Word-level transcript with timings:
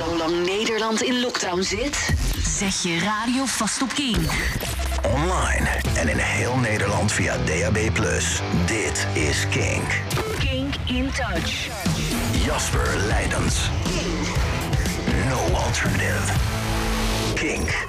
Zolang 0.00 0.46
Nederland 0.46 1.02
in 1.02 1.20
lockdown 1.20 1.62
zit, 1.62 2.14
zet 2.44 2.82
je 2.82 2.98
radio 2.98 3.44
vast 3.44 3.82
op 3.82 3.88
King. 3.88 4.16
Online 5.14 5.68
en 5.96 6.08
in 6.08 6.16
heel 6.16 6.56
Nederland 6.56 7.12
via 7.12 7.36
DAB+. 7.36 7.78
Dit 8.66 9.06
is 9.12 9.48
Kink. 9.48 10.00
Kink 10.38 10.74
in 10.86 11.10
touch. 11.12 11.68
Jasper 12.44 12.96
Leidens. 13.06 13.70
No 15.28 15.56
alternative. 15.56 16.32
Kink. 17.34 17.86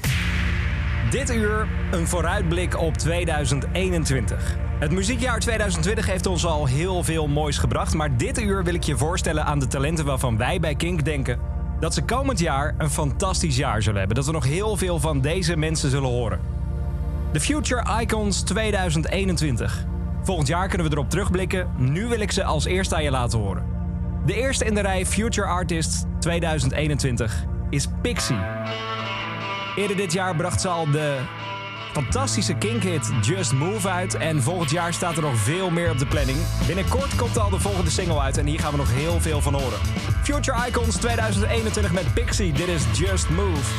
Dit 1.09 1.30
uur 1.30 1.68
een 1.91 2.07
vooruitblik 2.07 2.78
op 2.78 2.98
2021. 2.98 4.55
Het 4.80 4.91
muziekjaar 4.91 5.39
2020 5.39 6.05
heeft 6.05 6.25
ons 6.25 6.46
al 6.46 6.66
heel 6.66 7.04
veel 7.04 7.28
moois 7.28 7.57
gebracht, 7.57 7.93
maar 7.93 8.18
dit 8.18 8.41
uur 8.41 8.64
wil 8.64 8.73
ik 8.73 8.84
je 8.84 8.98
voorstellen 8.98 9.46
aan 9.46 9.59
de 9.59 9.68
talenten 9.68 10.05
waarvan 10.05 10.38
wij 10.38 10.59
bij 10.59 10.75
Kink 10.75 11.05
denken 11.05 11.50
dat 11.82 11.93
ze 11.93 12.02
komend 12.04 12.39
jaar 12.39 12.75
een 12.77 12.89
fantastisch 12.89 13.55
jaar 13.55 13.82
zullen 13.82 14.00
hebben. 14.00 14.15
Dat 14.15 14.25
we 14.25 14.32
nog 14.32 14.46
heel 14.46 14.78
veel 14.78 15.00
van 15.00 15.21
deze 15.21 15.57
mensen 15.57 15.89
zullen 15.89 16.10
horen. 16.10 16.39
De 17.32 17.39
Future 17.39 18.01
Icons 18.01 18.42
2021. 18.42 19.86
Volgend 20.24 20.47
jaar 20.47 20.68
kunnen 20.68 20.88
we 20.88 20.93
erop 20.93 21.10
terugblikken. 21.10 21.71
Nu 21.78 22.07
wil 22.07 22.19
ik 22.19 22.32
ze 22.32 22.43
als 22.43 22.65
eerste 22.65 22.96
aan 22.96 23.04
je 23.04 23.11
laten 23.11 23.39
horen. 23.39 23.65
De 24.25 24.33
eerste 24.33 24.65
in 24.65 24.74
de 24.74 24.82
rij 24.82 25.05
Future 25.05 25.47
Artist 25.47 26.05
2021 26.19 27.43
is 27.69 27.88
Pixie. 28.02 28.39
Eerder 29.75 29.97
dit 29.97 30.13
jaar 30.13 30.36
bracht 30.36 30.61
ze 30.61 30.68
al 30.68 30.91
de 30.91 31.19
fantastische 31.91 32.53
kinkhit 32.53 33.11
Just 33.22 33.53
Move 33.53 33.89
uit. 33.89 34.16
En 34.16 34.41
volgend 34.41 34.69
jaar 34.69 34.94
staat 34.94 35.16
er 35.16 35.22
nog 35.22 35.36
veel 35.36 35.69
meer 35.69 35.91
op 35.91 35.97
de 35.97 36.05
planning. 36.05 36.38
Binnenkort 36.67 37.16
komt 37.16 37.38
al 37.38 37.49
de 37.49 37.59
volgende 37.59 37.91
single 37.91 38.19
uit 38.19 38.38
en 38.38 38.45
hier 38.45 38.59
gaan 38.59 38.72
we 38.72 38.77
nog 38.77 38.91
heel 38.91 39.19
veel 39.19 39.41
van 39.41 39.53
horen. 39.53 39.80
Future 40.23 40.67
Icons 40.67 40.95
2021 40.95 41.91
met 41.91 42.13
Pixie. 42.13 42.52
Dit 42.52 42.67
is 42.67 42.83
Just 42.94 43.30
Move. 43.30 43.69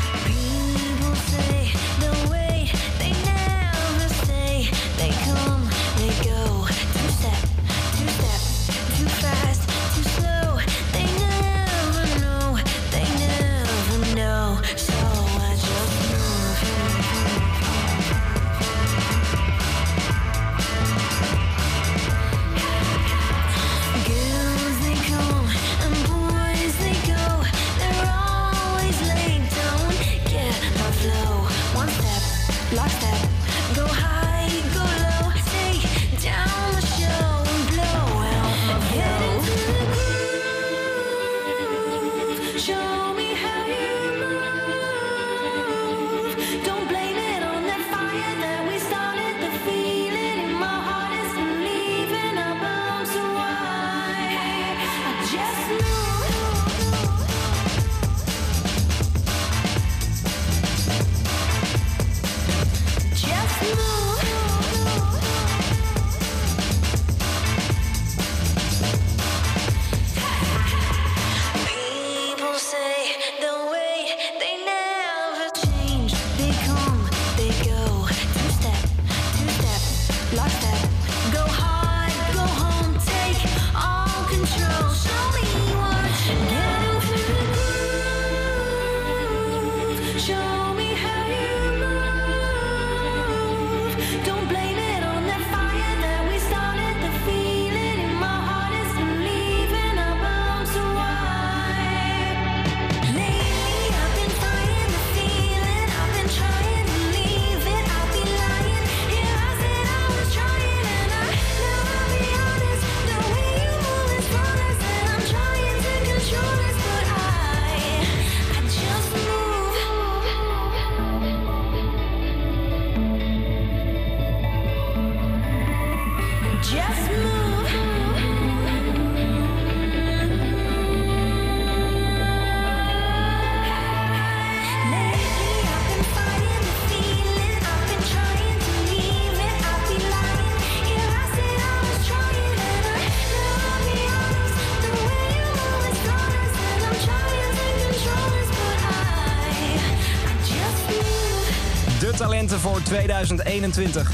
Voor 152.62 152.82
2021. 152.82 154.12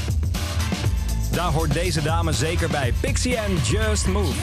Daar 1.31 1.51
hoort 1.51 1.73
deze 1.73 2.01
dame 2.01 2.31
zeker 2.31 2.69
bij. 2.69 2.93
Pixie 2.99 3.37
en 3.37 3.55
Just 3.63 4.07
Move. 4.07 4.33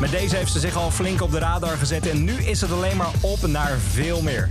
Met 0.00 0.10
deze 0.10 0.36
heeft 0.36 0.52
ze 0.52 0.58
zich 0.58 0.76
al 0.76 0.90
flink 0.90 1.22
op 1.22 1.30
de 1.30 1.38
radar 1.38 1.76
gezet 1.76 2.08
en 2.08 2.24
nu 2.24 2.32
is 2.32 2.60
het 2.60 2.72
alleen 2.72 2.96
maar 2.96 3.10
op 3.20 3.46
naar 3.46 3.78
veel 3.78 4.22
meer. 4.22 4.50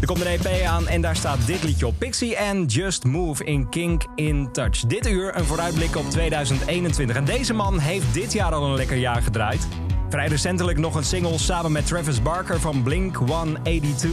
Er 0.00 0.06
komt 0.06 0.20
een 0.20 0.26
EP 0.26 0.66
aan 0.66 0.88
en 0.88 1.00
daar 1.00 1.16
staat 1.16 1.46
dit 1.46 1.62
liedje 1.62 1.86
op. 1.86 1.94
Pixie 1.98 2.36
en 2.36 2.64
Just 2.64 3.04
Move 3.04 3.44
in 3.44 3.68
Kink 3.68 4.04
in 4.14 4.52
Touch. 4.52 4.80
Dit 4.80 5.06
uur 5.06 5.36
een 5.36 5.44
vooruitblik 5.44 5.96
op 5.96 6.10
2021. 6.10 7.16
En 7.16 7.24
deze 7.24 7.54
man 7.54 7.78
heeft 7.78 8.14
dit 8.14 8.32
jaar 8.32 8.52
al 8.52 8.64
een 8.64 8.76
lekker 8.76 8.96
jaar 8.96 9.22
gedraaid. 9.22 9.66
Vrij 10.08 10.26
recentelijk 10.26 10.78
nog 10.78 10.94
een 10.94 11.04
single 11.04 11.38
samen 11.38 11.72
met 11.72 11.86
Travis 11.86 12.22
Barker 12.22 12.60
van 12.60 12.82
Blink 12.82 13.16
182. 13.16 14.10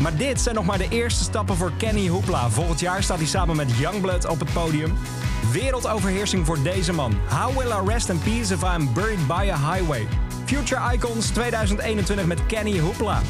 Maar 0.00 0.16
dit 0.16 0.40
zijn 0.40 0.54
nog 0.54 0.64
maar 0.64 0.78
de 0.78 0.88
eerste 0.88 1.24
stappen 1.24 1.56
voor 1.56 1.72
Kenny 1.76 2.08
Hoopla. 2.08 2.50
Volgend 2.50 2.80
jaar 2.80 3.02
staat 3.02 3.18
hij 3.18 3.26
samen 3.26 3.56
met 3.56 3.76
Youngblood 3.78 4.26
op 4.26 4.40
het 4.40 4.52
podium. 4.52 4.92
Wereldoverheersing 5.52 6.46
voor 6.46 6.62
deze 6.62 6.92
man. 6.92 7.14
How 7.28 7.58
will 7.58 7.70
I 7.70 7.88
rest 7.88 8.08
in 8.08 8.18
peace 8.18 8.54
if 8.54 8.62
I'm 8.62 8.92
buried 8.92 9.26
by 9.26 9.50
a 9.52 9.72
highway? 9.72 10.06
Future 10.44 10.94
Icons 10.94 11.26
2021 11.30 12.26
met 12.26 12.46
Kenny 12.46 12.78
Hoopla. 12.78 13.20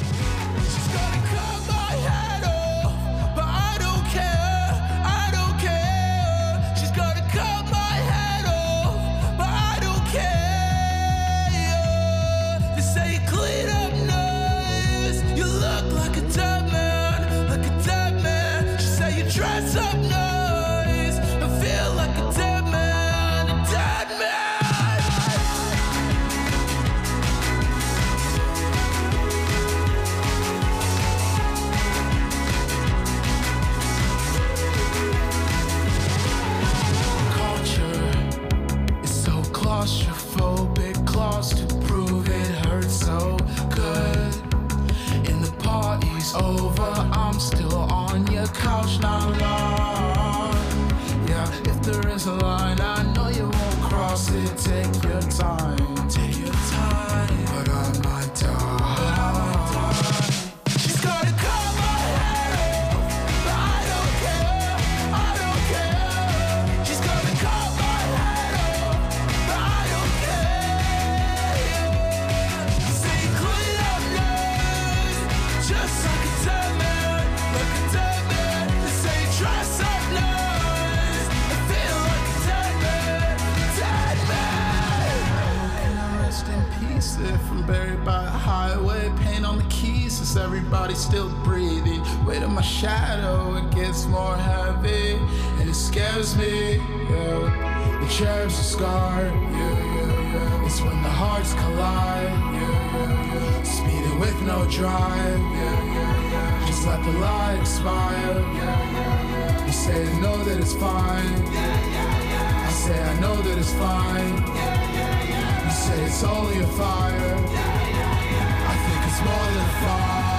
Gets 94.00 94.12
more 94.12 94.36
heavy, 94.36 95.12
and 95.60 95.68
it 95.68 95.74
scares 95.74 96.36
me. 96.36 96.76
Yeah. 97.10 97.98
The 98.00 98.08
cherubs 98.08 98.58
are 98.58 98.70
scarred. 98.74 99.32
Yeah, 99.32 99.52
yeah, 99.52 100.32
yeah. 100.32 100.66
It's 100.66 100.80
when 100.80 101.02
the 101.02 101.14
hearts 101.22 101.52
collide. 101.54 102.32
Yeah, 102.56 102.96
yeah, 102.96 103.34
yeah. 103.34 103.62
Speeding 103.62 104.18
with 104.18 104.40
no 104.42 104.64
drive. 104.70 105.40
Yeah, 105.40 105.84
yeah, 105.96 106.32
yeah. 106.32 106.66
Just 106.66 106.86
let 106.86 107.04
the 107.04 107.12
light 107.12 107.58
expire. 107.60 108.40
Yeah, 108.40 108.92
yeah, 108.92 109.32
yeah. 109.32 109.66
You 109.66 109.72
say 109.72 110.08
I 110.08 110.20
know 110.20 110.36
that 110.44 110.58
it's 110.58 110.74
fine. 110.74 111.34
Yeah, 111.52 111.96
yeah, 111.96 112.32
yeah. 112.32 112.68
I 112.68 112.72
say 112.72 113.02
I 113.02 113.20
know 113.20 113.36
that 113.36 113.58
it's 113.58 113.74
fine. 113.74 114.36
Yeah, 114.38 114.96
yeah, 114.96 115.30
yeah. 115.32 115.64
You 115.66 115.72
say 115.84 116.04
it's 116.04 116.24
only 116.24 116.58
a 116.60 116.66
fire. 116.66 117.18
Yeah, 117.18 117.88
yeah, 117.98 118.32
yeah. 118.32 118.72
I 118.72 118.76
think 118.84 119.00
it's 119.08 119.20
more 119.28 119.46
than 119.54 119.64
a 119.64 119.80
fire. 119.84 120.29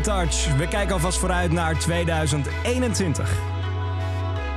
Touch. 0.00 0.56
We 0.56 0.68
kijken 0.68 0.92
alvast 0.92 1.18
vooruit 1.18 1.52
naar 1.52 1.78
2021. 1.78 3.32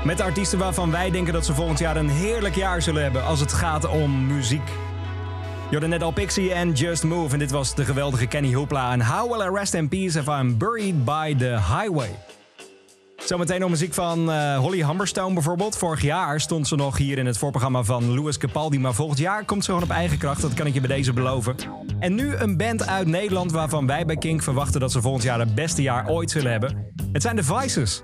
Met 0.04 0.22
artiesten 0.22 0.60
waarvan 0.60 0.92
wij 0.92 1.12
denken 1.12 1.34
dat 1.34 1.46
ze 1.46 1.54
volgend 1.54 1.80
jaar 1.80 1.96
een 1.96 2.10
heerlijk 2.10 2.56
jaar 2.56 2.82
zullen 2.82 3.04
hebben 3.04 3.26
als 3.26 3.40
het 3.40 3.54
gaat 3.54 3.88
om 3.88 4.28
muziek. 4.28 4.72
Hoorde 5.72 5.88
net 5.88 6.04
al 6.04 6.12
Pixie 6.12 6.54
en 6.54 6.72
Just 6.72 7.04
Move 7.04 7.34
en 7.34 7.40
dit 7.40 7.52
was 7.52 7.76
de 7.76 7.86
geweldige 7.86 8.26
Kenny 8.26 8.54
Hoopla. 8.54 8.92
En 8.92 9.02
How 9.02 9.32
Will 9.32 9.48
I 9.48 9.50
Rest 9.50 9.74
in 9.74 9.88
Peace 9.88 10.20
If 10.20 10.28
I'm 10.28 10.58
Buried 10.58 11.06
by 11.06 11.36
the 11.38 11.58
Highway. 11.70 12.33
Zometeen 13.34 13.60
nog 13.60 13.70
muziek 13.70 13.94
van 13.94 14.32
eh, 14.32 14.58
Holly 14.58 14.86
Humberstone 14.86 15.34
bijvoorbeeld. 15.34 15.78
Vorig 15.78 16.02
jaar 16.02 16.42
stond 16.42 16.68
ze 16.68 16.76
nog 16.76 16.98
hier 16.98 17.18
in 17.18 17.26
het 17.26 17.38
voorprogramma 17.38 17.84
van 17.84 18.14
Louis 18.14 18.38
Capaldi. 18.38 18.80
Maar 18.80 18.94
volgend 18.94 19.20
jaar 19.20 19.46
komt 19.46 19.64
ze 19.64 19.72
gewoon 19.72 19.86
op 19.86 19.96
eigen 19.96 20.18
kracht. 20.18 20.42
Dat 20.42 20.54
kan 20.54 20.68
ik 20.68 20.74
je 20.74 20.80
bij 20.80 20.96
deze 20.96 21.14
beloven. 21.14 21.56
En 22.00 22.16
nu 22.16 22.36
een 22.36 22.58
band 22.58 22.88
uit 22.88 23.08
Nederland 23.08 23.52
waarvan 23.52 23.88
wij 23.88 24.06
bij 24.06 24.18
Kink 24.18 24.44
verwachten 24.44 24.80
dat 24.80 24.92
ze 24.92 25.02
volgend 25.02 25.24
jaar 25.24 25.40
het 25.40 25.56
beste 25.56 25.82
jaar 25.82 26.10
ooit 26.10 26.32
zullen 26.32 26.52
hebben. 26.52 26.92
Het 27.12 27.22
zijn 27.22 27.36
de 27.36 27.44
Vices. 27.44 28.04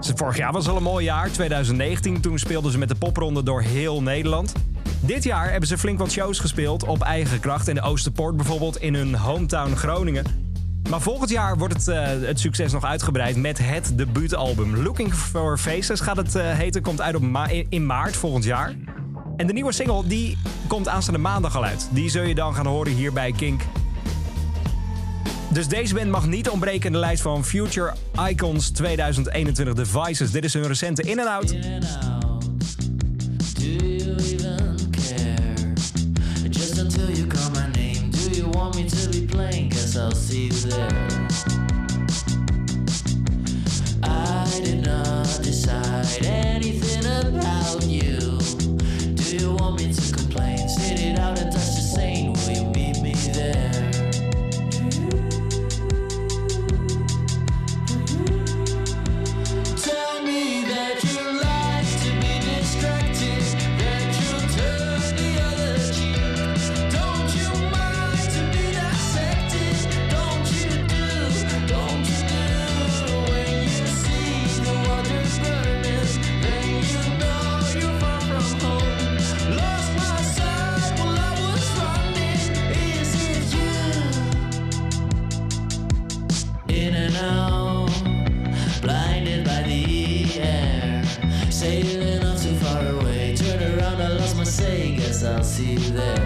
Dus 0.00 0.12
Vorig 0.14 0.36
jaar 0.36 0.52
was 0.52 0.68
al 0.68 0.76
een 0.76 0.82
mooi 0.82 1.04
jaar, 1.04 1.30
2019. 1.30 2.20
Toen 2.20 2.38
speelden 2.38 2.72
ze 2.72 2.78
met 2.78 2.88
de 2.88 2.94
popronde 2.94 3.42
door 3.42 3.62
heel 3.62 4.02
Nederland. 4.02 4.52
Dit 5.00 5.24
jaar 5.24 5.50
hebben 5.50 5.68
ze 5.68 5.78
flink 5.78 5.98
wat 5.98 6.10
shows 6.10 6.38
gespeeld 6.38 6.84
op 6.84 7.02
eigen 7.02 7.40
kracht. 7.40 7.68
In 7.68 7.74
de 7.74 7.82
Oosterpoort 7.82 8.36
bijvoorbeeld, 8.36 8.76
in 8.76 8.94
hun 8.94 9.14
hometown 9.14 9.74
Groningen. 9.74 10.49
Maar 10.90 11.00
volgend 11.00 11.30
jaar 11.30 11.58
wordt 11.58 11.74
het, 11.74 11.88
eh, 11.88 12.06
het 12.06 12.40
succes 12.40 12.72
nog 12.72 12.84
uitgebreid 12.84 13.36
met 13.36 13.58
het 13.58 13.92
debuutalbum. 13.98 14.76
Looking 14.76 15.14
for 15.14 15.58
Faces 15.58 16.00
gaat 16.00 16.16
het 16.16 16.34
eh, 16.34 16.52
heten, 16.52 16.82
komt 16.82 17.00
uit 17.00 17.14
op 17.14 17.22
in 17.68 17.86
maart 17.86 18.16
volgend 18.16 18.44
jaar. 18.44 18.74
En 19.36 19.46
de 19.46 19.52
nieuwe 19.52 19.72
single 19.72 20.06
die 20.06 20.38
komt 20.66 20.88
aanstaande 20.88 21.20
maandag 21.20 21.56
al 21.56 21.64
uit. 21.64 21.88
Die 21.90 22.10
zul 22.10 22.22
je 22.22 22.34
dan 22.34 22.54
gaan 22.54 22.66
horen 22.66 22.92
hier 22.92 23.12
bij 23.12 23.32
Kink. 23.32 23.62
Dus 25.48 25.68
deze 25.68 25.94
band 25.94 26.10
mag 26.10 26.26
niet 26.26 26.48
ontbreken 26.48 26.86
in 26.86 26.92
de 26.92 26.98
lijst 26.98 27.22
van 27.22 27.44
Future 27.44 27.94
Icons 28.28 28.70
2021 28.70 29.74
Devices. 29.74 30.30
Dit 30.30 30.44
is 30.44 30.54
hun 30.54 30.66
recente 30.66 31.02
In 31.02 31.20
and 31.20 31.28
Out. 31.28 32.29
Guess 39.90 39.98
I'll 39.98 40.12
see 40.12 40.44
you 40.44 40.52
there. 40.70 40.88
I 44.04 44.60
did 44.62 44.86
not 44.86 45.26
decide 45.42 46.24
anything 46.24 47.06
about 47.06 47.82
you. 47.82 48.38
Do 49.14 49.36
you 49.36 49.54
want 49.54 49.80
me 49.80 49.92
to 49.92 50.12
complain? 50.14 50.68
Sit 50.68 51.00
it 51.00 51.18
out 51.18 51.40
and 51.40 51.50
touch 51.50 51.74
the 51.74 51.82
sane. 51.82 52.39
I'll 95.22 95.42
see 95.42 95.72
you 95.72 95.90
there. 95.90 96.19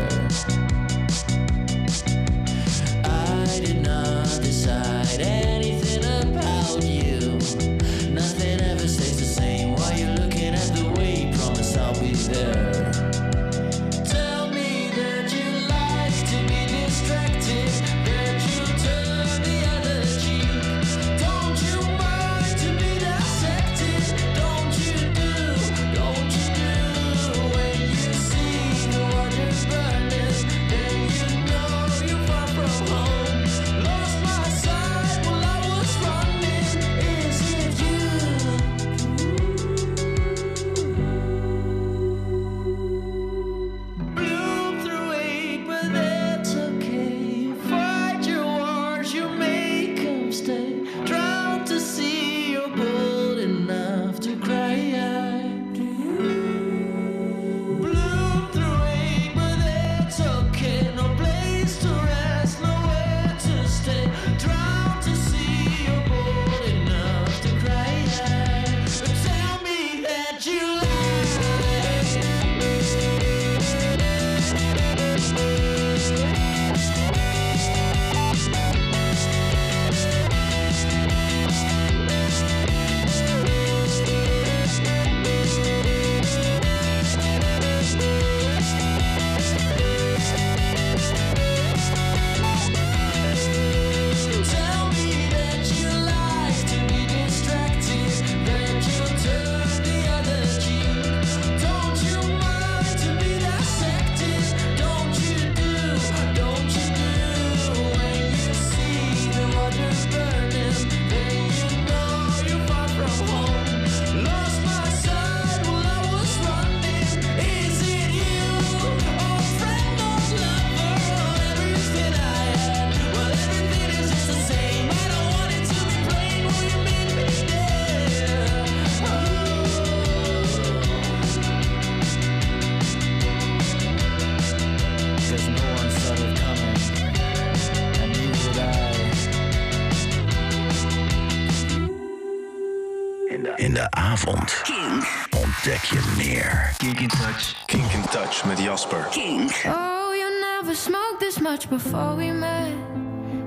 Before 151.66 152.14
we 152.16 152.30
met. 152.30 152.74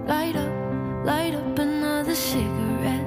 Light 0.07 0.35
up, 0.35 1.05
light 1.05 1.33
up 1.35 1.59
another 1.59 2.15
cigarette. 2.15 3.05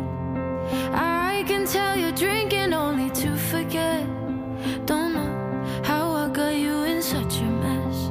I 0.92 1.44
can 1.46 1.66
tell 1.66 1.96
you're 1.96 2.12
drinking 2.12 2.72
only 2.72 3.10
to 3.22 3.36
forget. 3.36 4.06
Don't 4.86 5.14
know 5.14 5.82
how 5.84 6.12
I 6.12 6.28
got 6.28 6.54
you 6.54 6.84
in 6.84 7.02
such 7.02 7.38
a 7.40 7.44
mess. 7.44 8.10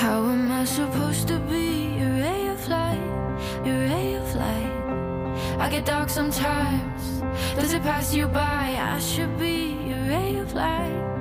How 0.00 0.24
am 0.24 0.50
I 0.50 0.64
supposed 0.64 1.28
to 1.28 1.38
be 1.38 1.96
your 1.98 2.12
ray 2.24 2.48
of 2.48 2.68
light, 2.68 3.62
your 3.64 3.78
ray 3.78 4.14
of 4.14 4.34
light? 4.34 4.76
I 5.58 5.68
get 5.70 5.84
dark 5.84 6.08
sometimes. 6.08 7.20
Does 7.56 7.72
it 7.72 7.82
pass 7.82 8.14
you 8.14 8.26
by? 8.26 8.76
I 8.94 8.98
should 8.98 9.38
be 9.38 9.76
your 9.88 10.02
ray 10.08 10.36
of 10.36 10.52
light, 10.54 11.19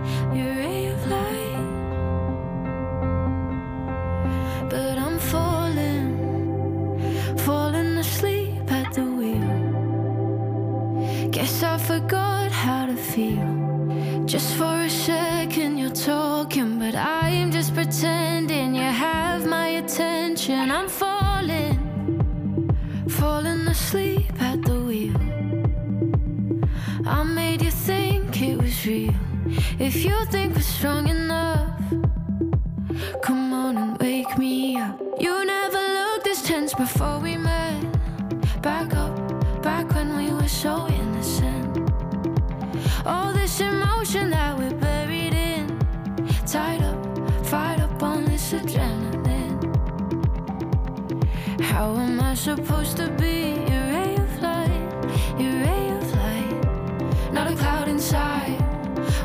falling, 21.40 22.76
falling 23.08 23.68
asleep 23.68 24.42
at 24.42 24.62
the 24.64 24.80
wheel. 24.88 25.16
I 27.06 27.24
made 27.24 27.62
you 27.62 27.72
think 27.72 28.42
it 28.42 28.58
was 28.58 28.86
real. 28.86 29.14
If 29.80 30.04
you 30.04 30.26
think 30.26 30.56
we're 30.56 30.62
strong 30.62 31.08
enough, 31.08 31.80
come 33.22 33.54
on 33.54 33.78
and 33.78 33.98
wake 34.00 34.38
me 34.38 34.78
up. 34.78 35.00
You 35.18 35.46
never 35.46 35.82
looked 35.98 36.26
this 36.26 36.42
tense 36.42 36.74
before 36.74 37.20
we 37.20 37.38
met. 37.38 37.49
Supposed 52.40 52.96
to 52.96 53.10
be 53.20 53.50
your 53.70 53.84
ray 53.92 54.16
of 54.16 54.42
light, 54.42 54.92
your 55.38 55.52
ray 55.66 55.90
of 55.92 56.16
light? 56.16 57.34
Not 57.34 57.52
a 57.52 57.56
cloud 57.56 57.90
inside. 57.90 58.58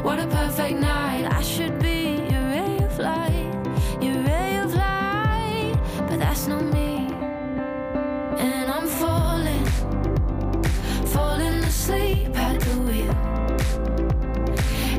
What 0.03 0.19
a 0.19 0.27
perfect 0.27 0.81
night. 0.81 1.25
I 1.31 1.41
should 1.41 1.79
be 1.79 2.17
your 2.29 2.45
ray 2.55 2.77
of 2.83 2.99
light, 2.99 3.53
your 4.03 4.19
ray 4.25 4.57
of 4.57 4.75
light, 4.75 5.77
but 6.09 6.19
that's 6.19 6.49
not 6.49 6.65
me. 6.65 7.07
And 8.37 8.69
I'm 8.69 8.89
falling, 8.89 9.65
falling 11.07 11.63
asleep 11.63 12.37
at 12.37 12.61
the 12.61 12.77
wheel. 12.87 13.15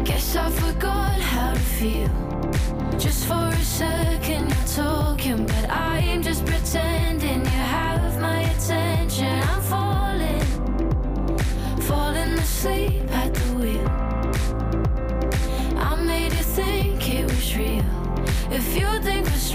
Guess 0.06 0.38
I 0.38 0.50
forgot 0.52 1.20
how 1.20 1.54
to 1.54 1.60
feel. 1.60 2.25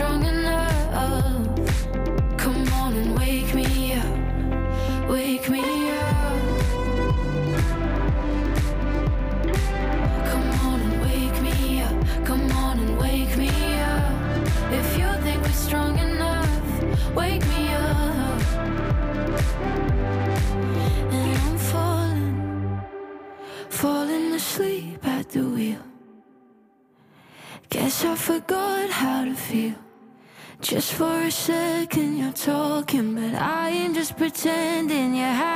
Strong 0.00 0.24
enough, 0.24 1.44
come 2.38 2.66
on 2.72 2.94
and 2.94 3.18
wake 3.18 3.54
me 3.54 3.92
up, 3.92 5.10
wake 5.10 5.50
me 5.50 5.90
up. 5.90 6.40
Come 10.30 10.50
on 10.68 10.80
and 10.86 11.02
wake 11.02 11.38
me 11.42 11.82
up. 11.82 12.24
Come 12.24 12.50
on 12.52 12.78
and 12.78 12.98
wake 12.98 13.36
me 13.36 13.50
up. 13.92 14.72
If 14.72 14.88
you 14.98 15.08
think 15.24 15.42
we're 15.42 15.60
strong 15.68 15.98
enough, 15.98 16.82
wake 17.14 17.46
me 17.54 17.62
up. 17.74 18.40
And 21.16 21.30
I'm 21.44 21.58
falling, 21.58 22.80
falling 23.68 24.32
asleep 24.32 25.06
at 25.06 25.28
the 25.28 25.44
wheel. 25.44 25.84
Guess 27.68 28.06
I 28.06 28.14
forgot 28.14 28.88
how 28.88 29.26
to 29.26 29.34
feel. 29.34 29.89
Just 30.60 30.92
for 30.92 31.22
a 31.22 31.30
second 31.30 32.18
you're 32.18 32.32
talking, 32.32 33.14
but 33.14 33.34
I 33.34 33.70
am 33.70 33.94
just 33.94 34.16
pretending. 34.16 35.14
You 35.14 35.22
have 35.22 35.49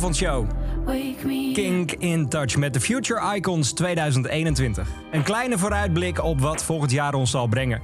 avondshow. 0.00 0.46
Kink 1.52 1.92
in 1.92 2.28
Touch 2.28 2.56
met 2.56 2.72
de 2.72 2.80
Future 2.80 3.36
Icons 3.36 3.72
2021. 3.72 4.88
Een 5.10 5.22
kleine 5.22 5.58
vooruitblik 5.58 6.22
op 6.22 6.40
wat 6.40 6.64
volgend 6.64 6.90
jaar 6.90 7.14
ons 7.14 7.30
zal 7.30 7.46
brengen. 7.46 7.82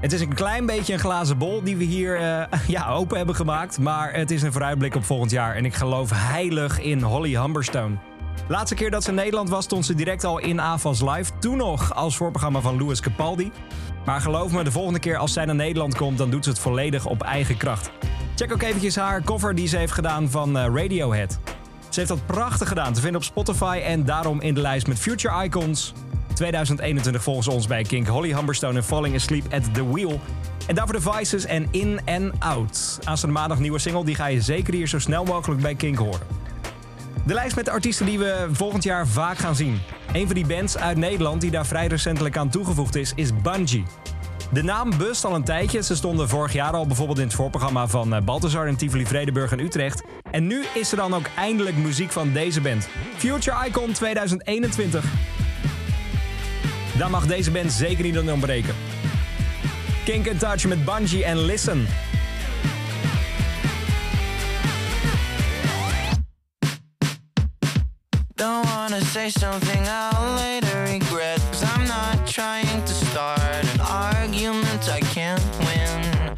Het 0.00 0.12
is 0.12 0.20
een 0.20 0.34
klein 0.34 0.66
beetje 0.66 0.92
een 0.92 0.98
glazen 0.98 1.38
bol 1.38 1.62
die 1.62 1.76
we 1.76 1.84
hier 1.84 2.16
eh, 2.16 2.58
ja, 2.76 2.88
open 2.88 3.16
hebben 3.16 3.34
gemaakt. 3.34 3.78
Maar 3.78 4.12
het 4.12 4.30
is 4.30 4.42
een 4.42 4.52
vooruitblik 4.52 4.94
op 4.94 5.04
volgend 5.04 5.30
jaar. 5.30 5.54
En 5.54 5.64
ik 5.64 5.74
geloof 5.74 6.10
heilig 6.14 6.80
in 6.80 7.02
Holly 7.02 7.40
Humberstone. 7.40 7.96
Laatste 8.48 8.74
keer 8.74 8.90
dat 8.90 9.02
ze 9.02 9.08
in 9.08 9.14
Nederland 9.14 9.48
was, 9.48 9.64
stond 9.64 9.86
ze 9.86 9.94
direct 9.94 10.24
al 10.24 10.38
in 10.38 10.60
AFAS 10.60 11.00
Live. 11.00 11.32
Toen 11.38 11.56
nog 11.56 11.94
als 11.94 12.16
voorprogramma 12.16 12.60
van 12.60 12.78
Louis 12.78 13.00
Capaldi. 13.00 13.52
Maar 14.04 14.20
geloof 14.20 14.52
me, 14.52 14.64
de 14.64 14.70
volgende 14.70 14.98
keer 14.98 15.16
als 15.16 15.32
zij 15.32 15.44
naar 15.44 15.54
Nederland 15.54 15.96
komt, 15.96 16.18
dan 16.18 16.30
doet 16.30 16.44
ze 16.44 16.50
het 16.50 16.58
volledig 16.58 17.06
op 17.06 17.22
eigen 17.22 17.56
kracht. 17.56 17.90
Check 18.38 18.52
ook 18.52 18.62
eventjes 18.62 18.96
haar 18.96 19.22
cover 19.22 19.54
die 19.54 19.68
ze 19.68 19.76
heeft 19.76 19.92
gedaan 19.92 20.30
van 20.30 20.58
eh, 20.58 20.64
Radiohead. 20.74 21.38
Ze 21.88 21.98
heeft 21.98 22.08
dat 22.08 22.26
prachtig 22.26 22.68
gedaan, 22.68 22.92
te 22.92 23.00
vinden 23.00 23.20
op 23.20 23.26
Spotify 23.26 23.80
en 23.84 24.04
daarom 24.04 24.40
in 24.40 24.54
de 24.54 24.60
lijst 24.60 24.86
met 24.86 24.98
Future 24.98 25.44
Icons. 25.44 25.92
2021 26.34 27.22
volgens 27.22 27.48
ons 27.48 27.66
bij 27.66 27.82
Kink 27.82 28.06
Holly 28.06 28.34
Humberstone 28.34 28.76
en 28.76 28.84
Falling 28.84 29.14
Asleep 29.14 29.52
at 29.52 29.74
the 29.74 29.90
Wheel. 29.92 30.20
En 30.66 30.74
daarvoor 30.74 30.94
de 30.94 31.10
Vices 31.10 31.44
en 31.44 31.68
In 31.70 32.00
and 32.04 32.32
Out. 32.38 32.98
Aanstaande 33.04 33.36
maandag 33.36 33.58
nieuwe 33.58 33.78
single, 33.78 34.04
die 34.04 34.14
ga 34.14 34.26
je 34.26 34.40
zeker 34.40 34.74
hier 34.74 34.88
zo 34.88 34.98
snel 34.98 35.24
mogelijk 35.24 35.60
bij 35.60 35.74
Kink 35.74 35.98
horen. 35.98 36.26
De 37.26 37.34
lijst 37.34 37.56
met 37.56 37.64
de 37.64 37.70
artiesten 37.70 38.06
die 38.06 38.18
we 38.18 38.48
volgend 38.52 38.82
jaar 38.82 39.06
vaak 39.06 39.38
gaan 39.38 39.56
zien. 39.56 39.80
Een 40.12 40.26
van 40.26 40.34
die 40.34 40.46
bands 40.46 40.76
uit 40.76 40.96
Nederland 40.96 41.40
die 41.40 41.50
daar 41.50 41.66
vrij 41.66 41.86
recentelijk 41.86 42.36
aan 42.36 42.48
toegevoegd 42.48 42.94
is, 42.94 43.12
is 43.14 43.40
Bungie. 43.42 43.84
De 44.52 44.62
naam 44.62 44.96
bust 44.98 45.24
al 45.24 45.34
een 45.34 45.44
tijdje. 45.44 45.82
Ze 45.82 45.96
stonden 45.96 46.28
vorig 46.28 46.52
jaar 46.52 46.72
al 46.72 46.86
bijvoorbeeld 46.86 47.18
in 47.18 47.24
het 47.24 47.34
voorprogramma 47.34 47.86
van 47.86 48.14
eh, 48.14 48.22
Balthazar 48.22 48.68
in 48.68 48.76
Tivoli, 48.76 49.06
Vredenburg 49.06 49.52
en 49.52 49.60
Utrecht. 49.60 50.02
En 50.30 50.46
nu 50.46 50.64
is 50.74 50.90
er 50.90 50.96
dan 50.96 51.14
ook 51.14 51.26
eindelijk 51.36 51.76
muziek 51.76 52.12
van 52.12 52.32
deze 52.32 52.60
band. 52.60 52.88
Future 53.16 53.66
Icon 53.66 53.92
2021. 53.92 55.04
Daar 56.98 57.10
mag 57.10 57.26
deze 57.26 57.50
band 57.50 57.72
zeker 57.72 58.04
niet 58.04 58.16
aan 58.18 58.30
ontbreken. 58.30 58.74
Kink 60.04 60.26
in 60.26 60.38
Touch 60.38 60.66
met 60.66 60.84
Bungie 60.84 61.24
en 61.24 61.44
Listen. 61.44 61.86
Don't 68.38 68.64
wanna 68.66 69.00
say 69.00 69.30
something 69.30 69.82
I'll 69.88 70.36
later 70.36 70.84
regret. 70.84 71.40
Cause 71.50 71.64
I'm 71.64 71.84
not 71.88 72.24
trying 72.24 72.84
to 72.84 72.94
start 72.94 73.40
an 73.74 73.80
argument 73.80 74.88
I 74.88 75.00
can't 75.00 75.42
win. 75.66 76.36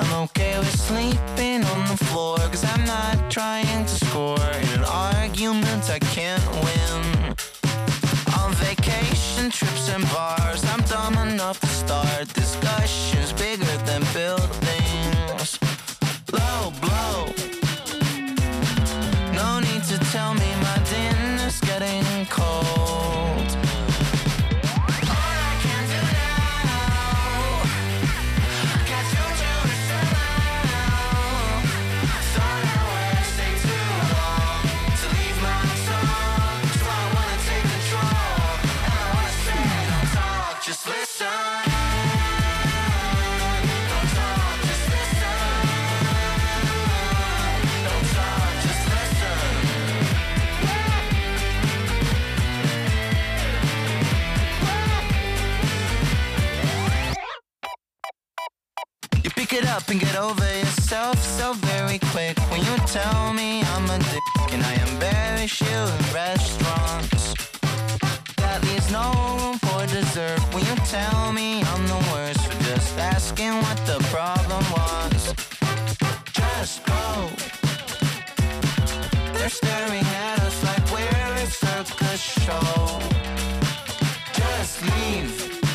I'm 0.00 0.12
okay 0.24 0.58
with 0.58 0.74
sleeping 0.76 1.62
on 1.62 1.86
the 1.86 2.04
floor. 2.06 2.38
Cause 2.38 2.64
I'm 2.64 2.84
not 2.84 3.30
trying 3.30 3.84
to 3.86 3.94
score 4.06 4.50
in 4.62 4.68
an 4.80 4.84
argument 4.84 5.88
I 5.88 6.00
can't 6.00 6.44
win. 6.64 7.36
On 8.40 8.52
vacation 8.54 9.48
trips 9.48 9.90
and 9.90 10.02
bars, 10.10 10.64
I'm 10.64 10.80
dumb 10.90 11.16
enough 11.28 11.60
to 11.60 11.68
start 11.68 12.34
discussions 12.34 13.32
bigger 13.32 13.76
than 13.86 14.02
buildings. 14.12 14.67
And 59.90 60.00
get 60.00 60.16
over 60.16 60.44
yourself 60.58 61.16
so 61.22 61.52
very 61.54 61.98
quick. 62.10 62.38
When 62.50 62.60
you 62.60 62.76
tell 62.86 63.32
me 63.32 63.62
I'm 63.62 63.88
a 63.88 63.98
dick 63.98 64.52
and 64.52 64.62
I 64.62 64.74
embarrass 64.90 65.60
you 65.60 65.66
in 65.68 66.14
restaurants. 66.14 67.34
That 68.36 68.62
leaves 68.64 68.90
no 68.90 69.12
room 69.40 69.58
for 69.58 69.86
dessert. 69.86 70.40
When 70.52 70.64
you 70.66 70.74
tell 70.86 71.32
me 71.32 71.62
I'm 71.62 71.86
the 71.86 72.00
worst 72.12 72.40
for 72.46 72.64
just 72.64 72.98
asking 72.98 73.54
what 73.64 73.78
the 73.86 73.98
problem 74.10 74.64
was. 74.76 75.34
Just 76.32 76.84
go. 76.84 77.30
They're 79.38 79.48
staring 79.48 80.04
at 80.04 80.40
us 80.40 80.64
like 80.64 80.84
we're 80.92 81.34
a 81.34 81.46
circus 81.46 82.20
show. 82.20 83.00
Just 84.34 84.82
leave. 84.82 85.67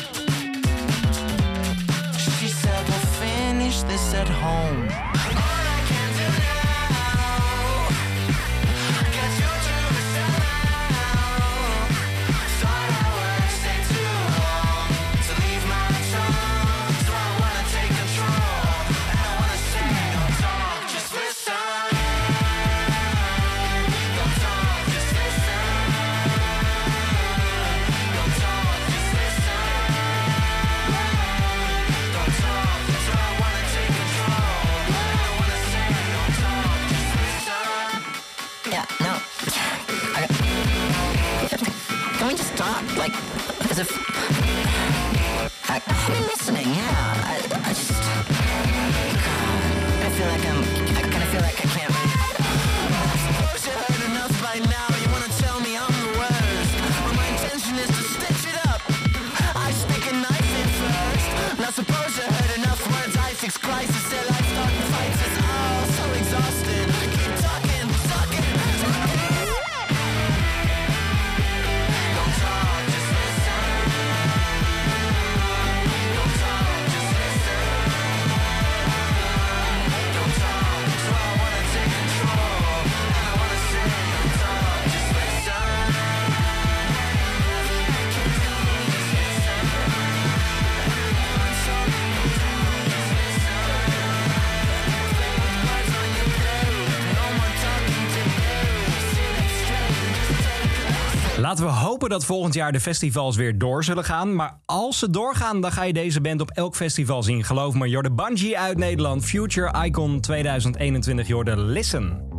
Dat 102.08 102.24
volgend 102.24 102.54
jaar 102.54 102.72
de 102.72 102.80
festivals 102.80 103.36
weer 103.36 103.58
door 103.58 103.84
zullen 103.84 104.04
gaan. 104.04 104.34
Maar 104.34 104.60
als 104.64 104.98
ze 104.98 105.10
doorgaan, 105.10 105.60
dan 105.60 105.72
ga 105.72 105.82
je 105.82 105.92
deze 105.92 106.20
band 106.20 106.40
op 106.40 106.50
elk 106.50 106.76
festival 106.76 107.22
zien. 107.22 107.44
Geloof 107.44 107.74
me, 107.74 107.88
Jorde 107.88 108.12
Bungie 108.12 108.58
uit 108.58 108.78
Nederland. 108.78 109.24
Future 109.24 109.84
Icon 109.84 110.20
2021, 110.20 111.26
Jorde 111.26 111.56
Listen. 111.56 112.32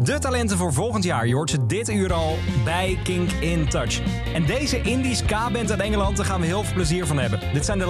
De 0.00 0.18
talenten 0.18 0.56
voor 0.56 0.72
volgend 0.72 1.04
jaar, 1.04 1.26
je 1.26 1.34
hoort 1.34 1.50
ze 1.50 1.66
dit 1.66 1.88
uur 1.88 2.12
al 2.12 2.38
bij 2.64 2.98
Kink 3.02 3.30
in 3.30 3.68
Touch. 3.68 4.00
En 4.34 4.46
deze 4.46 4.80
indie 4.80 5.14
ska-band 5.14 5.70
uit 5.70 5.80
Engeland, 5.80 6.16
daar 6.16 6.26
gaan 6.26 6.40
we 6.40 6.46
heel 6.46 6.64
veel 6.64 6.74
plezier 6.74 7.06
van 7.06 7.18
hebben. 7.18 7.40
Dit 7.52 7.64
zijn 7.64 7.78
de 7.78 7.84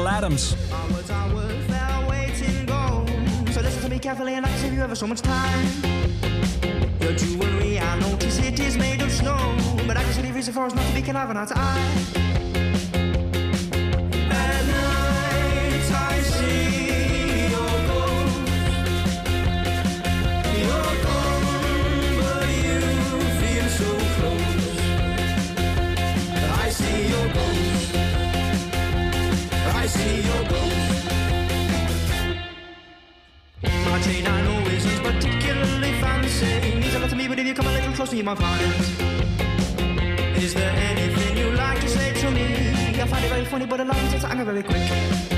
go. 2.66 3.04
So 3.52 3.60
listen 3.60 3.82
to 3.82 3.88
me 3.88 3.98
carefully 3.98 4.34
and 4.34 4.46
I 4.46 4.48
can 4.48 4.58
save 4.58 4.72
you 4.72 4.82
ever 4.82 4.96
so 4.96 5.06
much 5.06 5.20
time. 5.20 5.86
Reason 10.36 10.52
for 10.52 10.66
us 10.66 10.74
not 10.74 10.86
to 10.86 10.92
be 10.92 11.00
conniving 11.00 11.34
eye 11.34 11.46
to 11.46 11.54
eye. 11.56 11.80
At 14.28 14.66
night 14.68 15.90
I 15.90 16.20
see 16.20 17.48
your 17.54 17.76
ghost. 17.88 18.36
You're 20.60 20.96
gone, 21.06 21.40
but 22.20 22.48
you 22.64 22.80
feel 23.40 23.68
so 23.80 23.90
close. 24.16 24.76
I 26.64 26.68
see 26.68 26.98
your 27.14 27.26
ghost. 27.36 27.96
I 29.74 29.86
see 29.86 30.16
your 30.28 30.42
ghost. 30.52 30.90
My 33.86 33.98
chain 34.02 34.26
I 34.26 34.28
know 34.42 34.60
isn't 34.68 35.00
particularly 35.02 35.92
fancy. 36.02 36.52
Means 36.78 36.94
a 36.94 36.98
lot 36.98 37.08
to 37.08 37.16
me, 37.16 37.26
but 37.26 37.38
if 37.38 37.46
you 37.46 37.54
come 37.54 37.68
a 37.68 37.72
little 37.72 37.94
closer, 37.94 38.16
you 38.16 38.24
might 38.24 38.36
find. 38.36 39.25
Is 40.38 40.54
there 40.54 40.70
anything 40.70 41.36
you'd 41.36 41.54
like 41.54 41.80
to 41.80 41.88
say 41.88 42.12
to 42.12 42.30
me? 42.30 43.00
I 43.00 43.06
find 43.06 43.24
it 43.24 43.28
very 43.28 43.44
funny, 43.44 43.66
but 43.66 43.80
a 43.80 43.84
lot 43.84 43.96
of 43.96 44.10
takes 44.10 44.24
anger 44.24 44.44
very 44.44 44.62
quick. 44.62 45.35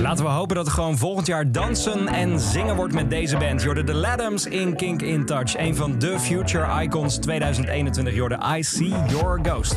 Laten 0.00 0.24
we 0.24 0.30
hopen 0.30 0.56
dat 0.56 0.66
er 0.66 0.72
gewoon 0.72 0.98
volgend 0.98 1.26
jaar 1.26 1.52
dansen 1.52 2.06
en 2.06 2.40
zingen 2.40 2.76
wordt 2.76 2.94
met 2.94 3.10
deze 3.10 3.36
band. 3.36 3.62
Jorde 3.62 3.84
de 3.84 3.94
Ladams 3.94 4.46
in 4.46 4.76
Kink 4.76 5.02
in 5.02 5.26
Touch. 5.26 5.56
Een 5.56 5.76
van 5.76 5.98
de 5.98 6.18
Future 6.18 6.82
Icons 6.82 7.16
2021. 7.16 8.14
Jorde 8.14 8.38
I 8.56 8.62
See 8.62 8.94
Your 9.08 9.40
Ghost. 9.42 9.76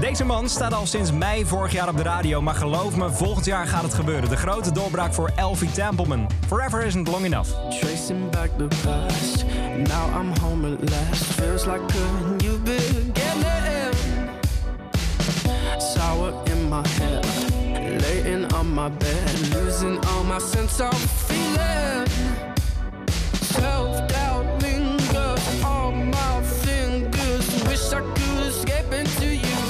Deze 0.00 0.24
man 0.24 0.48
staat 0.48 0.74
al 0.74 0.86
sinds 0.86 1.12
mei 1.12 1.46
vorig 1.46 1.72
jaar 1.72 1.88
op 1.88 1.96
de 1.96 2.02
radio, 2.02 2.42
maar 2.42 2.54
geloof 2.54 2.96
me, 2.96 3.10
volgend 3.10 3.44
jaar 3.44 3.66
gaat 3.66 3.82
het 3.82 3.94
gebeuren. 3.94 4.28
De 4.28 4.36
grote 4.36 4.72
doorbraak 4.72 5.14
voor 5.14 5.30
Elfie 5.36 5.70
Templeman. 5.70 6.26
Forever 6.46 6.84
isn't 6.84 7.08
long 7.08 7.24
enough. 7.24 7.50
Tracing 7.80 8.30
back 8.30 8.50
the 8.56 8.68
past. 8.84 9.44
Now 9.76 10.20
I'm 10.20 10.40
home 10.40 10.72
at 10.72 10.90
last. 10.90 11.24
Feels 11.24 11.66
like 11.66 11.80
a 11.80 12.30
new 12.42 12.62
beginning. 12.62 13.12
Sour 15.78 16.32
in 16.44 16.68
my 16.68 16.88
head. 16.88 17.07
My 18.78 18.88
bed. 18.90 19.40
Losing 19.56 19.98
all 20.06 20.22
my 20.22 20.38
sense 20.38 20.80
of 20.80 20.94
feeling. 20.94 22.06
Self 23.42 24.08
doubt 24.08 24.62
lingers 24.62 25.64
on 25.64 26.12
my 26.12 26.42
fingers. 26.62 27.64
Wish 27.64 27.92
I 27.92 28.02
could 28.14 28.46
escape 28.46 28.92
into 28.92 29.34
you. 29.34 29.62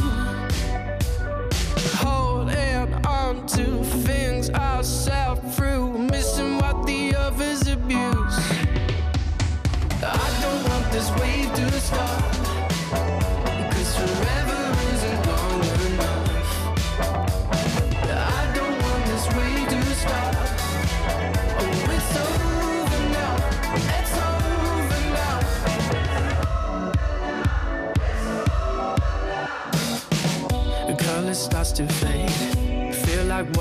Holding 2.05 3.07
on 3.07 3.47
to 3.47 3.83
things 4.05 4.51
I 4.51 4.83
sat 4.83 5.37
through. 5.55 5.97
Missing 5.97 6.59
what 6.59 6.87
the 6.87 7.17
others 7.17 7.67
abuse. 7.67 8.39
I 10.03 10.39
don't 10.43 10.69
want 10.69 10.93
this 10.93 11.11
wave 11.19 11.51
to 11.55 11.81
stop. 11.81 12.38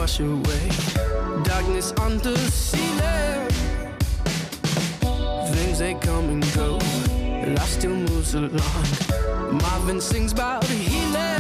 Wash 0.07 0.19
away. 0.21 0.69
Darkness 1.43 1.91
on 1.99 2.17
the 2.19 2.37
ceiling. 2.37 3.49
Things 5.53 5.79
they 5.79 5.95
come 5.95 6.29
and 6.29 6.53
go. 6.53 6.77
Life 7.55 7.69
still 7.69 7.95
moves 7.95 8.33
along. 8.33 8.87
Marvin 9.51 9.99
sings 9.99 10.31
about 10.31 10.63
healing. 10.63 11.36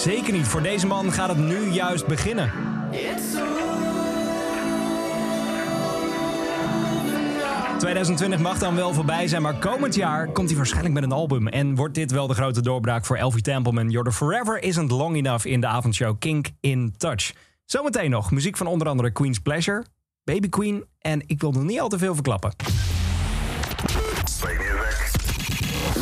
Zeker 0.00 0.32
niet. 0.32 0.46
Voor 0.48 0.62
deze 0.62 0.86
man 0.86 1.12
gaat 1.12 1.28
het 1.28 1.38
nu 1.38 1.70
juist 1.70 2.06
beginnen. 2.06 2.52
It's 2.92 3.36
over 3.36 3.70
2020 7.80 8.40
mag 8.40 8.58
dan 8.58 8.74
wel 8.74 8.94
voorbij 8.94 9.28
zijn, 9.28 9.42
maar 9.42 9.54
komend 9.54 9.94
jaar 9.94 10.28
komt 10.28 10.48
hij 10.48 10.56
waarschijnlijk 10.56 10.94
met 10.94 11.02
een 11.02 11.12
album. 11.12 11.48
En 11.48 11.74
wordt 11.74 11.94
dit 11.94 12.10
wel 12.10 12.26
de 12.26 12.34
grote 12.34 12.62
doorbraak 12.62 13.04
voor 13.04 13.16
Elfie 13.16 13.42
Templeman? 13.42 13.90
Your 13.90 14.12
Forever 14.12 14.62
Isn't 14.62 14.90
Long 14.90 15.16
Enough 15.16 15.46
in 15.46 15.60
de 15.60 15.66
avondshow 15.66 16.18
Kink 16.18 16.48
in 16.60 16.94
Touch. 16.96 17.32
Zometeen 17.64 18.10
nog 18.10 18.30
muziek 18.30 18.56
van 18.56 18.66
onder 18.66 18.88
andere 18.88 19.10
Queen's 19.10 19.38
Pleasure, 19.38 19.84
Baby 20.24 20.48
Queen 20.48 20.84
en 20.98 21.22
ik 21.26 21.40
wil 21.40 21.50
nog 21.52 21.62
niet 21.62 21.80
al 21.80 21.88
te 21.88 21.98
veel 21.98 22.14
verklappen. 22.14 22.54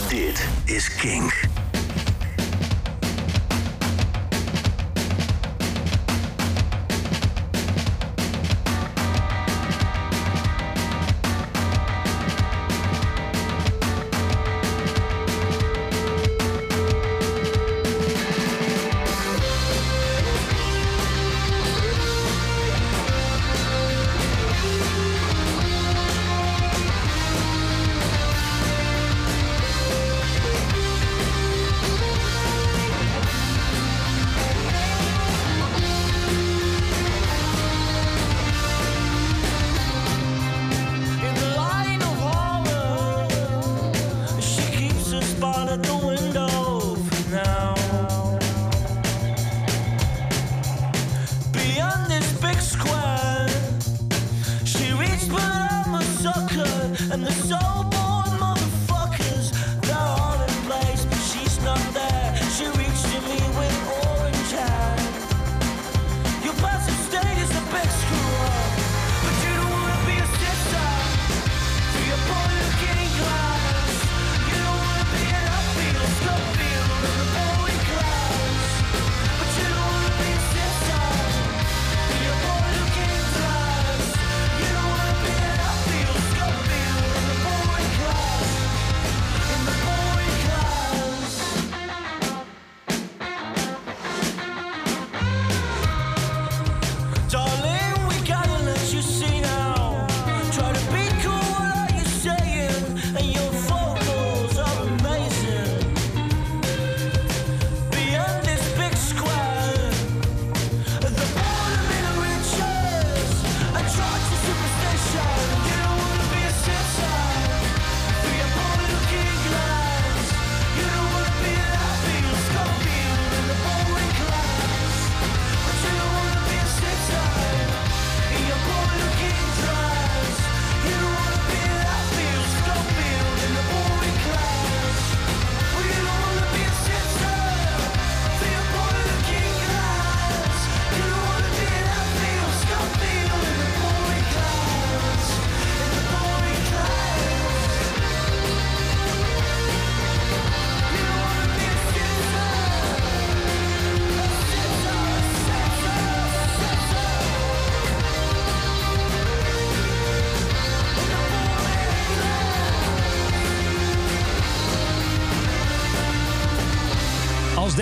Dit 0.09 0.49
is 0.65 0.95
Kink. 0.95 1.48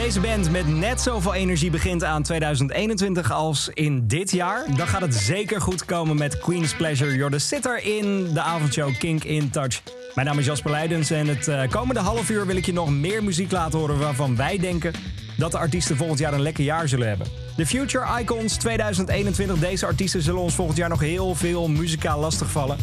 Deze 0.06 0.20
band 0.20 0.50
met 0.50 0.66
net 0.66 1.00
zoveel 1.00 1.34
energie 1.34 1.70
begint 1.70 2.04
aan 2.04 2.22
2021 2.22 3.32
als 3.32 3.70
in 3.74 4.06
dit 4.06 4.30
jaar, 4.30 4.64
dan 4.76 4.86
gaat 4.86 5.00
het 5.00 5.14
zeker 5.14 5.60
goed 5.60 5.84
komen 5.84 6.16
met 6.16 6.38
Queen's 6.38 6.74
Pleasure. 6.74 7.14
You're 7.14 7.30
the 7.30 7.38
sitter 7.38 7.84
in 7.84 8.32
de 8.32 8.40
avondshow 8.40 8.98
Kink 8.98 9.24
in 9.24 9.50
Touch. 9.50 9.82
Mijn 10.14 10.26
naam 10.26 10.38
is 10.38 10.46
Jasper 10.46 10.70
Leidens 10.70 11.10
en 11.10 11.26
het 11.26 11.48
eh, 11.48 11.68
komende 11.70 12.00
half 12.00 12.30
uur 12.30 12.46
wil 12.46 12.56
ik 12.56 12.66
je 12.66 12.72
nog 12.72 12.90
meer 12.90 13.24
muziek 13.24 13.50
laten 13.50 13.78
horen 13.78 13.98
waarvan 13.98 14.36
wij 14.36 14.58
denken 14.58 14.92
dat 15.36 15.50
de 15.50 15.58
artiesten 15.58 15.96
volgend 15.96 16.18
jaar 16.18 16.32
een 16.32 16.42
lekker 16.42 16.64
jaar 16.64 16.88
zullen 16.88 17.08
hebben. 17.08 17.26
De 17.56 17.66
Future 17.66 18.20
Icons 18.20 18.56
2021, 18.56 19.58
deze 19.58 19.86
artiesten 19.86 20.22
zullen 20.22 20.40
ons 20.40 20.54
volgend 20.54 20.78
jaar 20.78 20.88
nog 20.88 21.00
heel 21.00 21.34
veel 21.34 21.68
muzikaal 21.68 22.20
lastigvallen. 22.20 22.76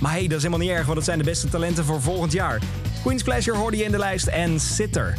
Maar 0.00 0.12
hey, 0.12 0.22
dat 0.22 0.36
is 0.36 0.42
helemaal 0.42 0.66
niet 0.66 0.76
erg, 0.76 0.84
want 0.84 0.96
het 0.96 1.06
zijn 1.06 1.18
de 1.18 1.24
beste 1.24 1.48
talenten 1.48 1.84
voor 1.84 2.00
volgend 2.00 2.32
jaar. 2.32 2.60
Queen's 3.02 3.22
Pleasure 3.22 3.56
hoorde 3.56 3.76
je 3.76 3.84
in 3.84 3.90
de 3.90 3.98
lijst 3.98 4.26
en 4.26 4.60
Sitter. 4.60 5.18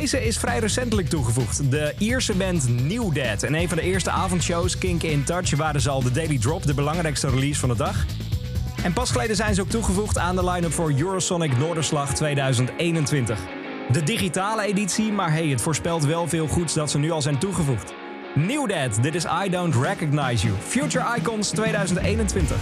Deze 0.00 0.24
is 0.24 0.38
vrij 0.38 0.58
recentelijk 0.58 1.08
toegevoegd. 1.08 1.70
De 1.70 1.94
Ierse 1.98 2.32
band 2.32 2.68
New 2.68 3.14
Dead. 3.14 3.42
En 3.42 3.54
een 3.54 3.68
van 3.68 3.76
de 3.76 3.82
eerste 3.82 4.10
avondshows, 4.10 4.78
Kink 4.78 5.02
in 5.02 5.24
Touch, 5.24 5.56
waren 5.56 5.80
ze 5.80 5.90
al 5.90 6.02
de 6.02 6.10
Daily 6.10 6.38
Drop, 6.38 6.62
de 6.62 6.74
belangrijkste 6.74 7.30
release 7.30 7.60
van 7.60 7.68
de 7.68 7.76
dag. 7.76 8.04
En 8.82 8.92
pas 8.92 9.10
geleden 9.10 9.36
zijn 9.36 9.54
ze 9.54 9.60
ook 9.60 9.68
toegevoegd 9.68 10.18
aan 10.18 10.36
de 10.36 10.50
line-up 10.50 10.72
voor 10.72 10.92
Eurosonic 10.92 11.58
Noorderslag 11.58 12.14
2021. 12.14 13.38
De 13.90 14.02
digitale 14.02 14.62
editie, 14.62 15.12
maar 15.12 15.32
hey, 15.32 15.46
het 15.46 15.60
voorspelt 15.60 16.04
wel 16.04 16.28
veel 16.28 16.46
goeds 16.46 16.74
dat 16.74 16.90
ze 16.90 16.98
nu 16.98 17.10
al 17.10 17.22
zijn 17.22 17.38
toegevoegd. 17.38 17.92
New 18.34 18.68
Dead, 18.68 19.02
dit 19.02 19.14
is 19.14 19.24
I 19.44 19.50
Don't 19.50 19.74
Recognize 19.74 20.46
You. 20.46 20.58
Future 20.60 21.16
Icons 21.16 21.48
2021. 21.48 22.56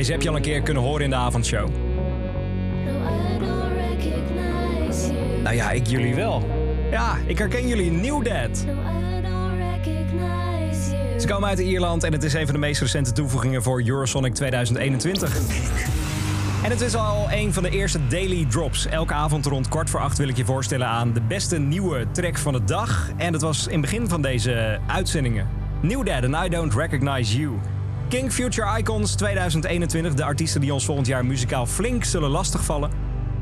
Deze 0.00 0.12
heb 0.12 0.22
je 0.22 0.28
al 0.28 0.36
een 0.36 0.42
keer 0.42 0.62
kunnen 0.62 0.82
horen 0.82 1.04
in 1.04 1.10
de 1.10 1.16
avondshow. 1.16 1.68
Nou 5.42 5.54
ja, 5.54 5.70
ik 5.70 5.86
jullie 5.86 6.14
wel. 6.14 6.48
Ja, 6.90 7.16
ik 7.26 7.38
herken 7.38 7.68
jullie. 7.68 7.90
New 7.90 8.24
Dad. 8.24 8.56
Ze 11.18 11.26
komen 11.26 11.48
uit 11.48 11.58
Ierland 11.58 12.04
en 12.04 12.12
het 12.12 12.22
is 12.22 12.32
een 12.32 12.44
van 12.44 12.54
de 12.54 12.60
meest 12.60 12.80
recente 12.80 13.12
toevoegingen 13.12 13.62
voor 13.62 13.82
Eurosonic 13.84 14.34
2021. 14.34 15.36
En 16.64 16.70
het 16.70 16.80
is 16.80 16.94
al 16.94 17.26
een 17.30 17.52
van 17.52 17.62
de 17.62 17.70
eerste 17.70 18.06
daily 18.08 18.46
drops. 18.48 18.86
Elke 18.86 19.14
avond 19.14 19.46
rond 19.46 19.68
kwart 19.68 19.90
voor 19.90 20.00
acht 20.00 20.18
wil 20.18 20.28
ik 20.28 20.36
je 20.36 20.44
voorstellen 20.44 20.86
aan 20.86 21.12
de 21.12 21.22
beste 21.22 21.58
nieuwe 21.58 22.06
track 22.12 22.38
van 22.38 22.52
de 22.52 22.64
dag. 22.64 23.10
En 23.16 23.32
dat 23.32 23.40
was 23.40 23.66
in 23.66 23.72
het 23.72 23.90
begin 23.90 24.08
van 24.08 24.22
deze 24.22 24.78
uitzendingen. 24.86 25.48
New 25.82 26.06
Dad 26.06 26.24
and 26.24 26.46
I 26.46 26.48
Don't 26.48 26.74
Recognize 26.74 27.38
You. 27.38 27.58
King 28.10 28.32
Future 28.32 28.78
Icons 28.78 29.14
2021. 29.14 30.14
De 30.14 30.24
artiesten 30.24 30.60
die 30.60 30.72
ons 30.72 30.84
volgend 30.84 31.06
jaar 31.06 31.26
muzikaal 31.26 31.66
flink 31.66 32.04
zullen 32.04 32.30
lastigvallen. 32.30 32.90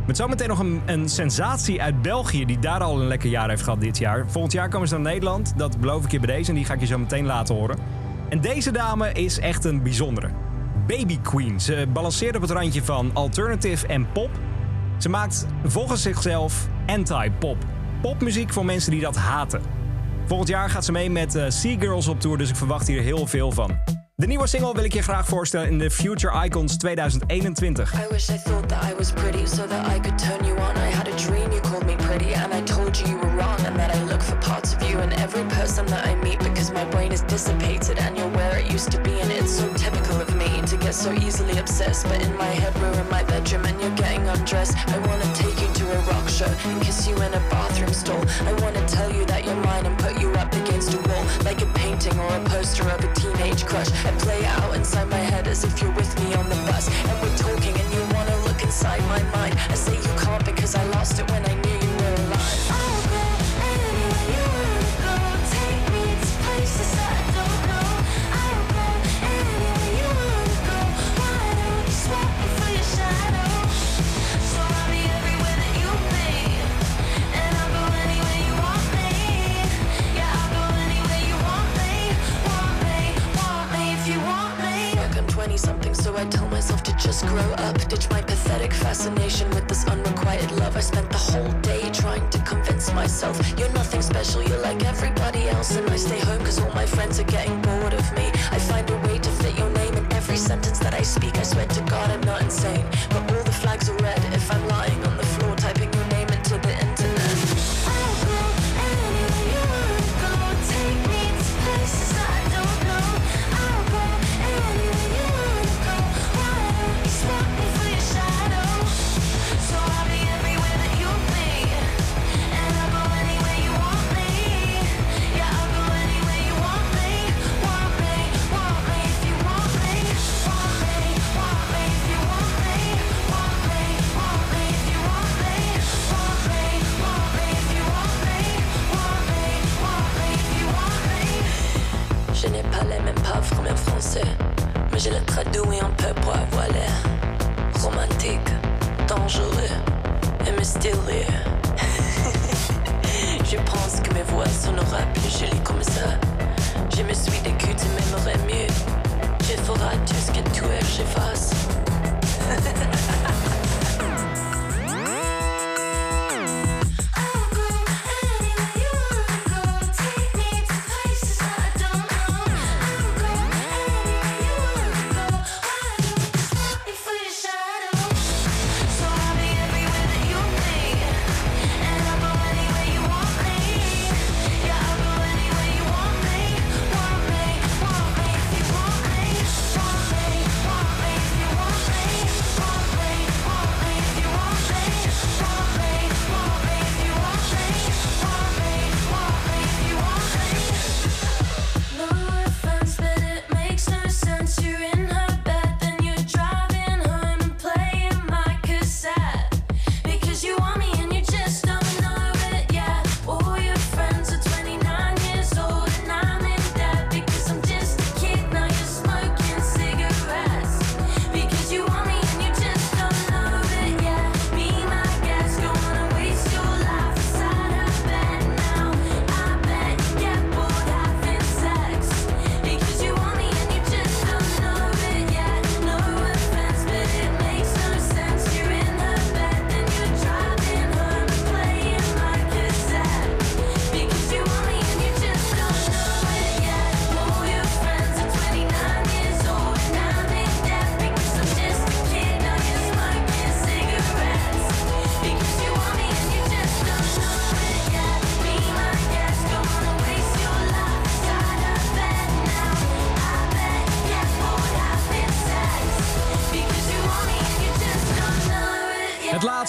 Met 0.06 0.16
zometeen 0.16 0.48
nog 0.48 0.58
een, 0.58 0.82
een 0.86 1.08
sensatie 1.08 1.82
uit 1.82 2.02
België 2.02 2.44
die 2.44 2.58
daar 2.58 2.80
al 2.80 3.00
een 3.00 3.06
lekker 3.06 3.30
jaar 3.30 3.48
heeft 3.48 3.62
gehad 3.62 3.80
dit 3.80 3.98
jaar. 3.98 4.30
Volgend 4.30 4.52
jaar 4.52 4.68
komen 4.68 4.88
ze 4.88 4.94
naar 4.94 5.12
Nederland. 5.12 5.52
Dat 5.56 5.80
beloof 5.80 6.04
ik 6.04 6.10
je 6.10 6.18
bij 6.18 6.36
deze 6.36 6.48
en 6.48 6.54
die 6.54 6.64
ga 6.64 6.74
ik 6.74 6.80
je 6.80 6.86
zo 6.86 6.98
meteen 6.98 7.26
laten 7.26 7.54
horen. 7.54 7.78
En 8.28 8.40
deze 8.40 8.70
dame 8.70 9.12
is 9.12 9.38
echt 9.38 9.64
een 9.64 9.82
bijzondere. 9.82 10.30
Baby 10.86 11.18
Queen. 11.20 11.60
Ze 11.60 11.86
balanceert 11.92 12.36
op 12.36 12.42
het 12.42 12.50
randje 12.50 12.84
van 12.84 13.10
alternative 13.12 13.86
en 13.86 14.12
pop. 14.12 14.30
Ze 14.98 15.08
maakt 15.08 15.46
volgens 15.64 16.02
zichzelf 16.02 16.68
anti-pop. 16.86 17.56
Popmuziek 18.02 18.52
voor 18.52 18.64
mensen 18.64 18.90
die 18.90 19.00
dat 19.00 19.16
haten. 19.16 19.60
Volgend 20.26 20.48
jaar 20.48 20.70
gaat 20.70 20.84
ze 20.84 20.92
mee 20.92 21.10
met 21.10 21.34
eh, 21.34 21.44
Sea 21.48 21.78
Girls 21.78 22.08
op 22.08 22.20
tour, 22.20 22.38
dus 22.38 22.50
ik 22.50 22.56
verwacht 22.56 22.86
hier 22.86 23.02
heel 23.02 23.26
veel 23.26 23.52
van. 23.52 23.97
De 24.20 24.26
nieuwe 24.26 24.46
single 24.46 24.74
wil 24.74 24.84
ik 24.84 24.92
je 24.92 25.02
graag 25.02 25.26
voorstellen 25.26 25.68
in 25.68 25.78
de 25.78 25.90
Future 25.90 26.44
Icons 26.44 26.76
2021. 26.76 27.92
I 27.92 28.06
wish 28.10 28.28
I 28.28 28.38
thought 28.38 28.68
that 28.68 28.84
I 28.90 28.94
was 28.94 29.12
pretty 29.12 29.46
so 29.46 29.66
that 29.66 29.86
I 29.96 30.00
could 30.00 30.18
turn 30.18 30.44
you 30.44 30.58
on. 30.58 30.76
I 30.76 30.94
had 30.94 31.08
a 31.08 31.16
dream 31.16 31.52
you 31.52 31.60
called 31.60 31.86
me 31.86 31.94
pretty 31.96 32.34
and 32.34 32.52
I 32.52 32.62
told 32.62 32.96
you 32.98 33.06
you 33.06 33.18
were 33.18 33.36
wrong 33.36 33.60
and 33.66 33.76
that 33.76 33.94
I 33.96 34.02
look 34.02 34.22
for 34.22 34.36
parts 34.36 34.74
of 34.74 34.82
you 34.90 34.98
in 35.02 35.12
every 35.12 35.44
person 35.44 35.86
that 35.86 36.06
I 36.08 36.14
meet 36.14 36.38
because 36.38 36.72
my 36.72 36.84
brain 36.90 37.12
is 37.12 37.22
dissipated 37.22 37.98
and 37.98 38.16
you're 38.16 38.32
where 38.36 38.58
it 38.58 38.72
used 38.72 38.90
to 38.90 39.00
be 39.00 39.20
and 39.20 39.30
it's 39.30 39.52
so 39.58 39.72
typical 39.74 40.20
of 40.20 40.34
me 40.34 40.62
to 40.66 40.76
get 40.76 40.94
so 40.94 41.12
easily 41.12 41.56
obsessed. 41.58 42.08
But 42.08 42.20
in 42.20 42.34
my 42.36 42.52
head 42.60 42.74
we're 42.80 43.00
in 43.00 43.08
my 43.08 43.22
bedroom 43.22 43.64
and 43.66 43.80
you're 43.80 43.96
getting 43.96 44.28
undressed. 44.28 44.74
I 44.88 44.98
wanna 44.98 45.30
take 45.34 45.60
you 45.62 45.70
to 45.80 45.84
a 45.96 46.00
rock 46.10 46.28
show 46.28 46.50
and 46.68 46.82
kiss 46.82 47.06
you 47.08 47.14
in 47.14 47.32
a 47.34 47.42
bathroom 47.50 47.92
stall. 47.92 48.24
I 48.50 48.52
wanna 48.62 48.84
tell 48.88 49.12
you 49.12 49.24
that 49.26 49.44
you're 49.44 49.62
mine 49.68 49.86
and 49.86 49.96
put 49.98 50.20
you 50.20 50.28
against 50.78 50.94
a 50.94 51.08
wall 51.08 51.24
like 51.44 51.60
a 51.60 51.66
painting 51.74 52.16
or 52.20 52.36
a 52.36 52.40
poster 52.50 52.88
of 52.88 53.02
a 53.02 53.12
teenage 53.14 53.66
crush. 53.66 53.88
I 54.04 54.12
play 54.12 54.44
out 54.44 54.76
inside 54.76 55.08
my 55.08 55.16
head 55.16 55.48
as 55.48 55.64
if 55.64 55.82
you're 55.82 55.92
with 55.92 56.12
me 56.20 56.34
on 56.34 56.48
the 56.48 56.54
bus 56.66 56.88
and 56.88 57.20
we're 57.20 57.36
talking 57.36 57.74
and 57.74 57.92
you 57.92 58.02
wanna 58.14 58.36
look 58.44 58.62
inside 58.62 59.02
my 59.08 59.22
mind. 59.36 59.58
I 59.68 59.74
say 59.74 59.96
you 59.96 60.14
can't 60.18 60.44
because 60.44 60.76
I 60.76 60.84
lost 60.90 61.18
it 61.18 61.28
when 61.30 61.44
I 61.44 61.54
knew 61.54 61.74
you 61.74 61.87
myself 86.68 86.82
to 86.82 87.06
just 87.06 87.26
grow 87.26 87.50
up. 87.64 87.88
Ditch 87.88 88.10
my 88.10 88.20
pathetic 88.20 88.74
fascination 88.74 89.48
with 89.50 89.66
this 89.68 89.86
unrequited 89.86 90.50
love. 90.52 90.76
I 90.76 90.80
spent 90.80 91.08
the 91.10 91.16
whole 91.16 91.52
day 91.62 91.90
trying 91.92 92.28
to 92.28 92.38
convince 92.40 92.92
myself 92.92 93.36
you're 93.58 93.72
nothing 93.72 94.02
special, 94.02 94.42
you're 94.42 94.60
like 94.60 94.84
everybody 94.84 95.48
else. 95.48 95.74
And 95.76 95.88
I 95.88 95.96
stay 95.96 96.18
home 96.18 96.38
because 96.38 96.58
all 96.58 96.72
my 96.74 96.84
friends 96.84 97.18
are 97.20 97.30
getting 97.36 97.60
bored 97.62 97.94
of 97.94 98.12
me. 98.12 98.26
I 98.50 98.58
find 98.58 98.88
a 98.90 98.96
way 99.06 99.18
to 99.18 99.30
fit 99.40 99.56
your 99.58 99.70
name 99.70 99.94
in 99.94 100.12
every 100.12 100.36
sentence 100.36 100.78
that 100.80 100.92
I 100.92 101.02
speak. 101.02 101.38
I 101.38 101.42
swear 101.42 101.66
to 101.66 101.80
God, 101.82 102.10
I'm 102.10 102.20
not 102.22 102.42
insane. 102.42 102.84
But 103.08 103.22
all 103.32 103.44
the 103.44 103.56
flags 103.62 103.88
are 103.88 103.96
red 103.96 104.22
if 104.34 104.52
I'm 104.52 104.57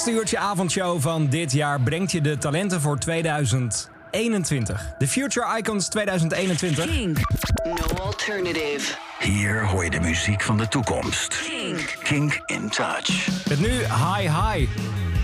laatste 0.10 0.36
uurtje 0.36 0.50
avondshow 0.50 1.02
van 1.02 1.28
dit 1.28 1.52
jaar 1.52 1.82
brengt 1.82 2.12
je 2.12 2.22
de 2.22 2.38
talenten 2.38 2.82
voor 2.82 2.98
2021. 2.98 4.94
De 4.98 5.08
Future 5.08 5.58
Icons 5.58 5.88
2021. 5.88 6.86
Kink. 6.86 7.18
No 7.64 8.04
alternative. 8.04 8.98
Hier 9.20 9.66
hoor 9.66 9.84
je 9.84 9.90
de 9.90 10.00
muziek 10.00 10.42
van 10.42 10.58
de 10.58 10.68
toekomst. 10.68 11.42
Kink. 11.50 11.98
Kink 12.04 12.42
in 12.46 12.70
Touch. 12.70 13.28
Met 13.50 13.60
nu 13.60 13.72
Hi 13.72 14.30
Hi 14.30 14.68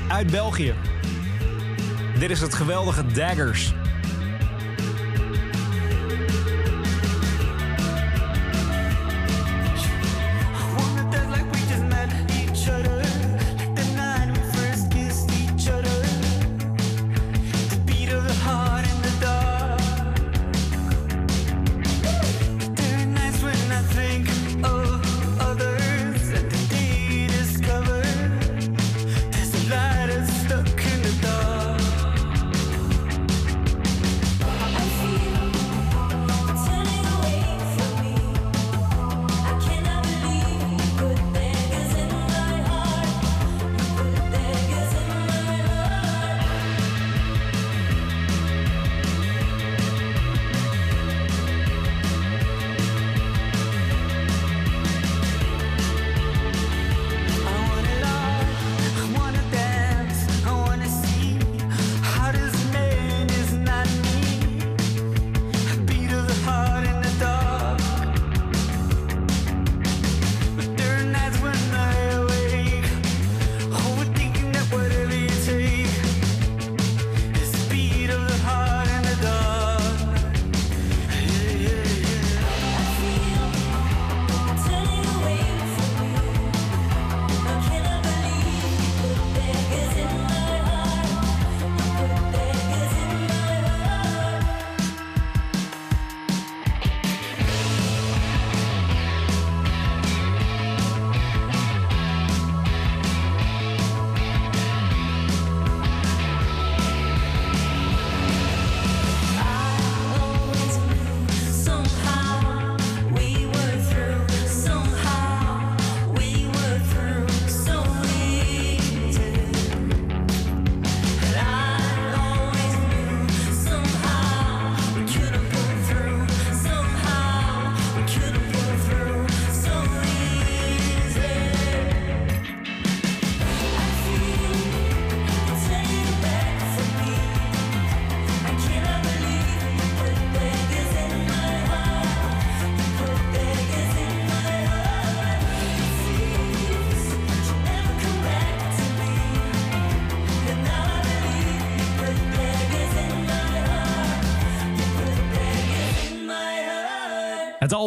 uit 0.08 0.32
België. 0.32 0.74
Dit 2.20 2.30
is 2.30 2.42
het 2.42 2.54
geweldige 2.54 3.06
Daggers. 3.06 3.74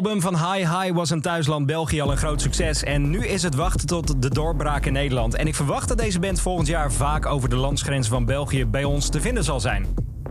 Album 0.04 0.20
van 0.20 0.36
High 0.36 0.80
High 0.80 0.94
was 0.94 1.10
in 1.10 1.20
thuisland 1.20 1.66
België 1.66 2.00
al 2.00 2.10
een 2.10 2.16
groot 2.16 2.40
succes. 2.40 2.82
En 2.82 3.10
nu 3.10 3.26
is 3.26 3.42
het 3.42 3.54
wachten 3.54 3.86
tot 3.86 4.22
de 4.22 4.28
doorbraak 4.28 4.86
in 4.86 4.92
Nederland. 4.92 5.34
En 5.34 5.46
ik 5.46 5.54
verwacht 5.54 5.88
dat 5.88 5.98
deze 5.98 6.18
band 6.18 6.40
volgend 6.40 6.66
jaar 6.66 6.92
vaak 6.92 7.26
over 7.26 7.48
de 7.48 7.56
landsgrenzen 7.56 8.12
van 8.12 8.24
België 8.24 8.66
bij 8.66 8.84
ons 8.84 9.08
te 9.08 9.20
vinden 9.20 9.44
zal 9.44 9.60
zijn. 9.60 9.86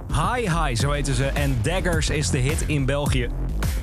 High 0.08 0.64
High, 0.64 0.82
zo 0.82 0.92
heten 0.92 1.14
ze. 1.14 1.26
En 1.26 1.60
Daggers 1.62 2.10
is 2.10 2.30
de 2.30 2.38
hit 2.38 2.64
in 2.68 2.86
België. 2.86 3.30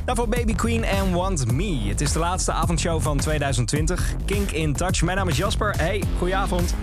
Daarvoor 0.05 0.28
Baby 0.28 0.55
Queen 0.55 0.85
en 0.85 1.12
Want 1.12 1.53
Me. 1.53 1.80
Het 1.89 2.01
is 2.01 2.12
de 2.12 2.18
laatste 2.18 2.53
avondshow 2.53 3.01
van 3.01 3.18
2020. 3.18 4.14
Kink 4.24 4.51
in 4.51 4.72
Touch. 4.72 5.03
Mijn 5.03 5.16
naam 5.16 5.28
is 5.28 5.37
Jasper. 5.37 5.74
Hey, 5.76 6.03
goedenavond. 6.18 6.74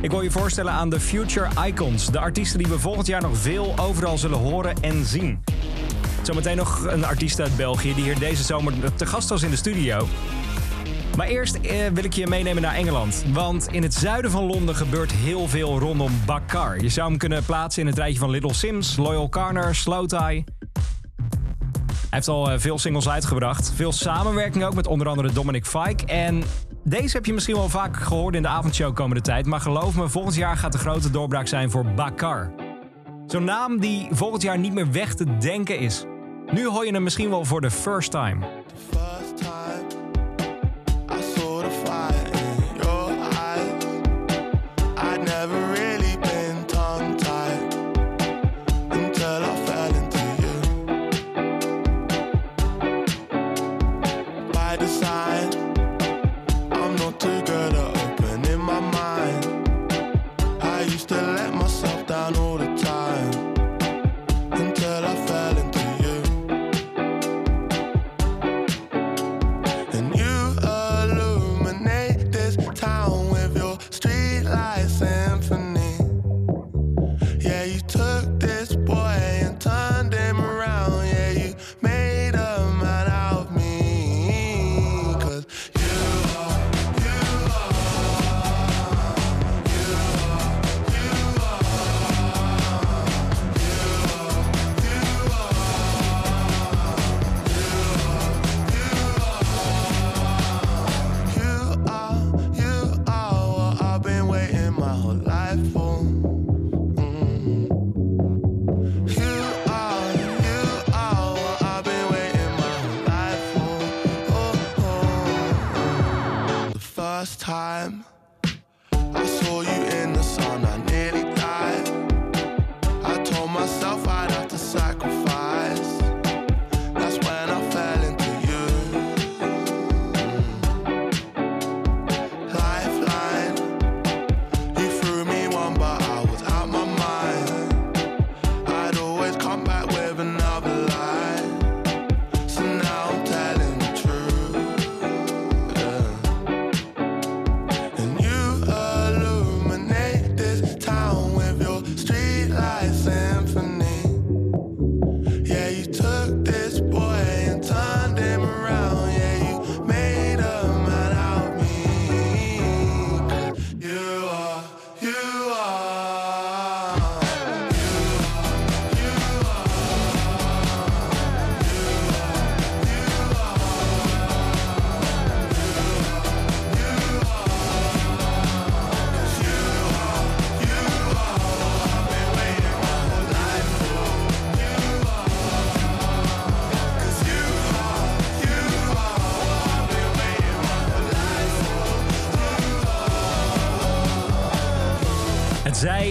Ik 0.00 0.10
wil 0.10 0.20
je 0.20 0.30
voorstellen 0.30 0.72
aan 0.72 0.90
de 0.90 1.00
Future 1.00 1.48
Icons. 1.66 2.06
De 2.06 2.18
artiesten 2.18 2.58
die 2.58 2.68
we 2.68 2.78
volgend 2.78 3.06
jaar 3.06 3.22
nog 3.22 3.36
veel 3.36 3.74
overal 3.78 4.18
zullen 4.18 4.38
horen 4.38 4.74
en 4.80 5.04
zien. 5.04 5.40
Zometeen 6.22 6.56
nog 6.56 6.86
een 6.86 7.04
artiest 7.04 7.40
uit 7.40 7.56
België 7.56 7.94
die 7.94 8.04
hier 8.04 8.18
deze 8.18 8.42
zomer 8.42 8.94
te 8.94 9.06
gast 9.06 9.28
was 9.28 9.42
in 9.42 9.50
de 9.50 9.56
studio. 9.56 10.06
Maar 11.16 11.26
eerst 11.26 11.54
eh, 11.54 11.86
wil 11.92 12.04
ik 12.04 12.12
je 12.12 12.26
meenemen 12.26 12.62
naar 12.62 12.74
Engeland. 12.74 13.24
Want 13.32 13.68
in 13.72 13.82
het 13.82 13.94
zuiden 13.94 14.30
van 14.30 14.44
Londen 14.44 14.74
gebeurt 14.74 15.12
heel 15.12 15.48
veel 15.48 15.78
rondom 15.78 16.12
Bakar. 16.26 16.80
Je 16.80 16.88
zou 16.88 17.08
hem 17.08 17.18
kunnen 17.18 17.44
plaatsen 17.44 17.82
in 17.82 17.88
het 17.88 17.98
rijtje 17.98 18.18
van 18.18 18.30
Little 18.30 18.54
Sims, 18.54 18.96
Loyal 18.96 19.28
Carner, 19.28 19.74
Slow 19.74 20.06
Tie. 20.06 20.18
Hij 20.18 20.44
heeft 22.10 22.28
al 22.28 22.50
eh, 22.50 22.58
veel 22.58 22.78
singles 22.78 23.08
uitgebracht. 23.08 23.72
Veel 23.74 23.92
samenwerking 23.92 24.64
ook 24.64 24.74
met 24.74 24.86
onder 24.86 25.08
andere 25.08 25.32
Dominic 25.32 25.66
Fike. 25.66 26.06
En 26.06 26.42
deze 26.84 27.16
heb 27.16 27.26
je 27.26 27.32
misschien 27.32 27.54
wel 27.54 27.68
vaak 27.68 27.96
gehoord 27.96 28.34
in 28.34 28.42
de 28.42 28.48
avondshow 28.48 28.94
komende 28.94 29.22
tijd. 29.22 29.46
Maar 29.46 29.60
geloof 29.60 29.96
me, 29.96 30.08
volgend 30.08 30.34
jaar 30.34 30.56
gaat 30.56 30.72
de 30.72 30.78
grote 30.78 31.10
doorbraak 31.10 31.46
zijn 31.46 31.70
voor 31.70 31.84
Bakar. 31.84 32.52
Zo'n 33.26 33.44
naam 33.44 33.80
die 33.80 34.08
volgend 34.10 34.42
jaar 34.42 34.58
niet 34.58 34.72
meer 34.72 34.92
weg 34.92 35.14
te 35.14 35.36
denken 35.38 35.78
is. 35.78 36.04
Nu 36.52 36.66
hoor 36.66 36.86
je 36.86 36.92
hem 36.92 37.02
misschien 37.02 37.30
wel 37.30 37.44
voor 37.44 37.60
de 37.60 37.70
first 37.70 38.10
time. 38.10 38.59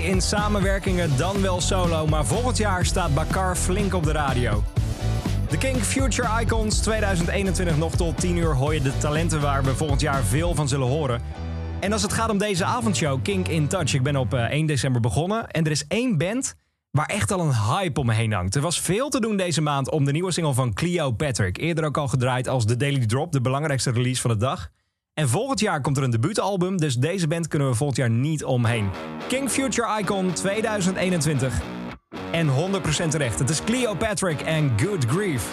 In 0.10 0.22
samenwerkingen 0.22 1.18
dan 1.18 1.42
wel 1.42 1.62
solo, 1.62 2.08
maar 2.08 2.26
volgend 2.26 2.58
jaar 2.58 2.86
staat 2.86 3.14
Bakar 3.14 3.56
flink 3.56 3.94
op 3.94 4.04
de 4.04 4.12
radio. 4.12 4.64
De 5.50 5.58
King 5.58 5.78
Future 5.78 6.42
Icons 6.42 6.80
2021 6.80 7.78
nog 7.78 7.96
tot 7.96 8.20
10 8.20 8.38
uur 8.38 8.56
hoor 8.56 8.74
je 8.74 8.82
de 8.82 8.98
talenten 8.98 9.42
waar 9.42 9.64
we 9.64 9.76
volgend 9.76 10.02
jaar 10.02 10.24
veel 10.24 10.56
van 10.56 10.68
zullen 10.68 10.88
horen. 10.88 11.22
En 11.80 11.94
als 11.94 12.02
het 12.02 12.14
gaat 12.14 12.30
om 12.30 12.38
deze 12.38 12.66
avondshow, 12.66 13.22
Kink 13.22 13.48
in 13.48 13.68
Touch, 13.68 13.94
ik 13.94 14.04
ben 14.04 14.16
op 14.16 14.34
eh, 14.34 14.44
1 14.44 14.66
december 14.66 15.02
begonnen 15.02 15.48
en 15.50 15.66
er 15.66 15.72
is 15.72 15.88
één 15.88 16.18
band 16.18 16.56
waar 16.92 17.06
echt 17.06 17.32
al 17.32 17.40
een 17.40 17.56
hype 17.56 18.00
om 18.00 18.06
me 18.06 18.14
heen 18.14 18.34
hangt. 18.34 18.56
Er 18.56 18.62
was 18.62 18.82
veel 18.82 19.10
te 19.10 19.20
doen 19.20 19.38
deze 19.38 19.62
maand 19.62 19.90
om 19.92 20.06
de 20.06 20.12
nieuwe 20.12 20.32
single 20.32 20.54
van 20.54 20.74
Cleo 20.74 21.12
Patrick. 21.12 21.58
Eerder 21.58 21.86
ook 21.86 21.98
al 21.98 22.08
gedraaid 22.08 22.48
als 22.48 22.66
The 22.66 22.78
Daily 22.78 23.06
Drop, 23.06 23.32
de 23.32 23.42
belangrijkste 23.42 23.92
release 23.92 24.22
van 24.22 24.32
de 24.32 24.38
dag. 24.38 24.70
En 25.20 25.30
volgend 25.30 25.60
jaar 25.60 25.82
komt 25.82 25.98
er 25.98 26.04
een 26.04 26.10
debuutalbum, 26.10 26.78
dus 26.78 26.96
deze 26.96 27.28
band 27.28 27.48
kunnen 27.48 27.70
we 27.70 27.76
volgend 27.76 27.98
jaar 27.98 28.10
niet 28.10 28.44
omheen. 28.44 28.90
King 29.28 29.50
Future 29.50 30.00
Icon 30.00 30.34
2021. 30.34 31.62
En 32.32 32.48
100% 32.48 32.52
terecht. 33.10 33.40
Het 33.40 33.50
is 33.50 33.64
Cleo 33.64 33.96
Patrick 33.96 34.42
en 34.42 34.72
Good 34.80 35.06
Grief. 35.06 35.48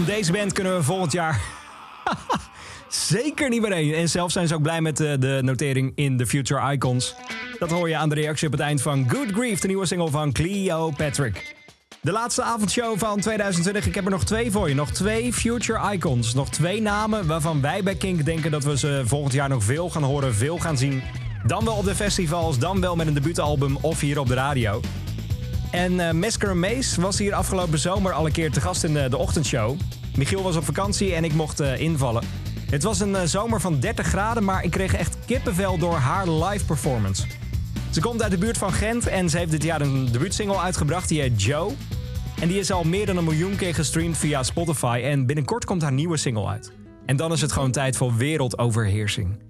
Om 0.00 0.06
deze 0.06 0.32
band 0.32 0.52
kunnen 0.52 0.76
we 0.76 0.82
volgend 0.82 1.12
jaar 1.12 1.40
zeker 3.10 3.48
niet 3.48 3.60
meer 3.60 3.72
heen. 3.72 3.94
En 3.94 4.08
zelf 4.08 4.32
zijn 4.32 4.48
ze 4.48 4.54
ook 4.54 4.62
blij 4.62 4.80
met 4.80 5.00
eh, 5.00 5.12
de 5.18 5.38
notering 5.42 5.92
in 5.94 6.16
de 6.16 6.26
Future 6.26 6.72
Icons. 6.72 7.14
Dat 7.58 7.70
hoor 7.70 7.88
je 7.88 7.96
aan 7.96 8.08
de 8.08 8.14
reactie 8.14 8.46
op 8.46 8.52
het 8.52 8.62
eind 8.62 8.82
van 8.82 9.10
Good 9.10 9.30
Grief, 9.32 9.60
de 9.60 9.66
nieuwe 9.66 9.86
single 9.86 10.10
van 10.10 10.32
Cleo 10.32 10.90
Patrick. 10.90 11.54
De 12.00 12.12
laatste 12.12 12.42
avondshow 12.42 12.98
van 12.98 13.20
2020. 13.20 13.86
Ik 13.86 13.94
heb 13.94 14.04
er 14.04 14.10
nog 14.10 14.24
twee 14.24 14.50
voor 14.50 14.68
je. 14.68 14.74
Nog 14.74 14.90
twee 14.90 15.32
Future 15.32 15.92
Icons. 15.92 16.34
Nog 16.34 16.50
twee 16.50 16.82
namen 16.82 17.26
waarvan 17.26 17.60
wij 17.60 17.82
bij 17.82 17.94
Kink 17.94 18.24
denken 18.24 18.50
dat 18.50 18.64
we 18.64 18.78
ze 18.78 19.02
volgend 19.04 19.32
jaar 19.32 19.48
nog 19.48 19.64
veel 19.64 19.90
gaan 19.90 20.02
horen, 20.02 20.34
veel 20.34 20.58
gaan 20.58 20.78
zien. 20.78 21.02
Dan 21.46 21.64
wel 21.64 21.74
op 21.74 21.84
de 21.84 21.94
festivals, 21.94 22.58
dan 22.58 22.80
wel 22.80 22.96
met 22.96 23.06
een 23.06 23.14
debuutalbum 23.14 23.76
of 23.76 24.00
hier 24.00 24.18
op 24.18 24.26
de 24.26 24.34
radio. 24.34 24.80
En 25.70 26.00
eh 26.00 26.12
Mesker 26.12 26.56
Mace 26.56 27.00
was 27.00 27.18
hier 27.18 27.34
afgelopen 27.34 27.78
zomer 27.78 28.12
al 28.12 28.26
een 28.26 28.32
keer 28.32 28.50
te 28.50 28.60
gast 28.60 28.84
in 28.84 28.92
de, 28.92 29.08
de 29.08 29.16
ochtendshow. 29.16 29.78
Michiel 30.16 30.42
was 30.42 30.56
op 30.56 30.64
vakantie 30.64 31.14
en 31.14 31.24
ik 31.24 31.32
mocht 31.32 31.60
eh, 31.60 31.80
invallen. 31.80 32.22
Het 32.70 32.82
was 32.82 33.00
een 33.00 33.16
eh, 33.16 33.22
zomer 33.24 33.60
van 33.60 33.80
30 33.80 34.06
graden, 34.06 34.44
maar 34.44 34.64
ik 34.64 34.70
kreeg 34.70 34.94
echt 34.94 35.16
kippenvel 35.26 35.78
door 35.78 35.94
haar 35.94 36.28
live 36.28 36.64
performance. 36.64 37.26
Ze 37.90 38.00
komt 38.00 38.22
uit 38.22 38.30
de 38.30 38.38
buurt 38.38 38.58
van 38.58 38.72
Gent 38.72 39.06
en 39.06 39.30
ze 39.30 39.38
heeft 39.38 39.50
dit 39.50 39.62
jaar 39.62 39.80
een 39.80 40.12
debuutsingle 40.12 40.58
uitgebracht. 40.58 41.08
Die 41.08 41.20
heet 41.20 41.42
Joe. 41.42 41.72
En 42.40 42.48
die 42.48 42.58
is 42.58 42.70
al 42.70 42.84
meer 42.84 43.06
dan 43.06 43.16
een 43.16 43.24
miljoen 43.24 43.56
keer 43.56 43.74
gestreamd 43.74 44.16
via 44.16 44.42
Spotify. 44.42 45.00
En 45.04 45.26
binnenkort 45.26 45.64
komt 45.64 45.82
haar 45.82 45.92
nieuwe 45.92 46.16
single 46.16 46.46
uit. 46.46 46.72
En 47.06 47.16
dan 47.16 47.32
is 47.32 47.40
het 47.40 47.52
gewoon 47.52 47.70
tijd 47.70 47.96
voor 47.96 48.16
wereldoverheersing. 48.16 49.49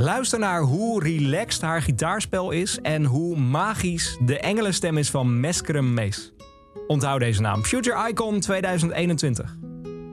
Luister 0.00 0.38
naar 0.38 0.60
hoe 0.60 1.02
relaxed 1.02 1.62
haar 1.62 1.82
gitaarspel 1.82 2.50
is 2.50 2.78
en 2.80 3.04
hoe 3.04 3.36
magisch 3.36 4.18
de 4.24 4.38
engelenstem 4.38 4.98
is 4.98 5.10
van 5.10 5.40
Meskerem 5.40 5.94
Mees. 5.94 6.32
Onthoud 6.86 7.20
deze 7.20 7.40
naam. 7.40 7.64
Future 7.64 8.08
Icon 8.08 8.40
2021. 8.40 9.56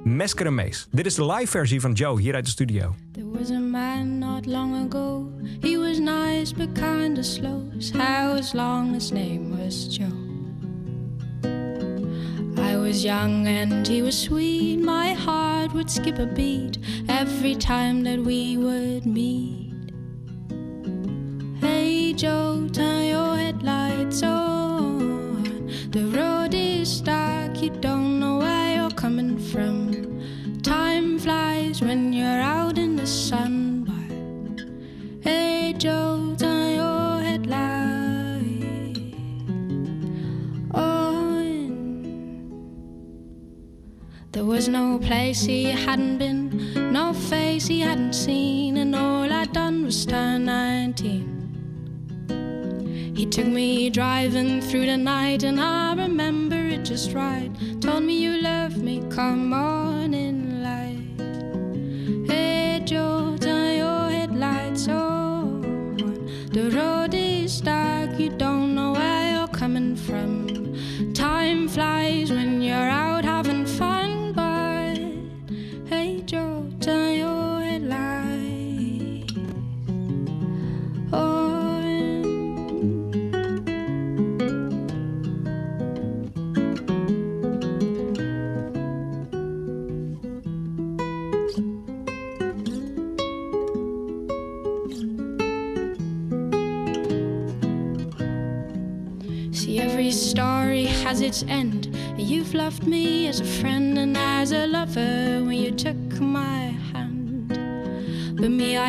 Meskerem 0.04 0.56
Mees. 0.56 0.88
Dit 0.92 1.06
is 1.06 1.16
de 1.16 1.26
live 1.26 1.48
versie 1.48 1.82
van 1.82 1.92
Joe 1.92 2.22
hier 2.22 2.34
uit 2.36 2.46
de 2.46 2.52
studio. 2.52 2.96
There 3.12 3.30
was 3.32 3.50
a 3.50 3.60
man 3.60 4.18
not 4.18 4.46
long 4.46 4.94
ago. 4.94 5.32
He 5.60 5.78
was 5.78 6.00
nice 6.00 6.54
but 6.56 6.72
kinda 6.72 7.22
slow. 7.22 7.72
His 7.72 7.92
was 7.92 8.54
long, 8.54 8.94
his 8.94 9.12
name 9.12 9.58
was 9.58 9.98
Joe. 9.98 10.26
I 12.72 12.78
was 12.78 13.02
young 13.02 13.48
and 13.48 13.88
he 13.88 14.02
was 14.02 14.22
sweet. 14.22 14.80
My 14.80 15.16
heart 15.26 15.72
would 15.72 15.92
skip 15.92 16.20
a 16.20 16.26
beat 16.26 16.78
every 17.08 17.56
time 17.56 18.04
that 18.04 18.26
we 18.26 18.58
would 18.58 19.06
meet. 19.06 19.67
Hey 21.88 22.12
Joe, 22.12 22.68
turn 22.74 23.06
your 23.06 23.38
headlights 23.38 24.22
on. 24.22 25.72
The 25.90 26.04
road 26.18 26.54
is 26.54 27.00
dark, 27.00 27.62
you 27.62 27.70
don't 27.70 28.20
know 28.20 28.40
where 28.40 28.76
you're 28.76 28.90
coming 28.92 29.40
from. 29.40 30.20
Time 30.64 31.18
flies 31.18 31.80
when 31.82 32.12
you're 32.12 32.42
out 32.58 32.78
in 32.78 32.98
the 32.98 33.08
sun. 33.08 33.86
But 33.88 34.66
hey 35.24 35.76
Joe, 35.78 36.36
turn 36.38 36.76
your 36.76 37.22
headlights 37.22 39.00
on. 40.72 41.72
There 44.34 44.44
was 44.44 44.68
no 44.68 45.00
place 45.00 45.44
he 45.44 45.64
hadn't 45.72 46.18
been, 46.18 46.92
no 46.92 47.14
face 47.14 47.68
he 47.68 47.80
hadn't 47.80 48.12
seen, 48.12 48.76
and 48.76 48.94
all 48.94 49.32
I'd 49.32 49.54
done 49.54 49.86
was 49.86 50.06
turn 50.06 50.44
19. 50.44 51.37
He 53.18 53.26
took 53.26 53.48
me 53.48 53.90
driving 53.90 54.62
through 54.62 54.86
the 54.86 54.96
night, 54.96 55.42
and 55.42 55.60
I 55.60 55.96
remember 55.96 56.56
it 56.56 56.86
just 56.86 57.14
right. 57.14 57.50
Told 57.82 58.04
me 58.04 58.16
you 58.16 58.40
love 58.40 58.78
me, 58.78 59.02
come 59.10 59.54
on 59.54 60.14
in 60.14 60.62
light. 60.62 61.18
Hey 62.32 62.80
Joe, 62.86 63.36
turn 63.40 63.78
your 63.80 64.10
headlights 64.12 64.88
on. 64.88 65.62
The 66.54 66.70
road 66.70 67.16
is 67.16 67.60
dark, 67.60 68.20
you 68.20 68.30
don't 68.30 68.76
know 68.76 68.92
where 68.92 69.32
you're 69.34 69.48
coming 69.48 69.96
from. 69.96 70.76
Time 71.16 71.27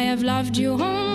have 0.09 0.23
loved 0.23 0.57
you 0.57 0.73
all 0.73 1.08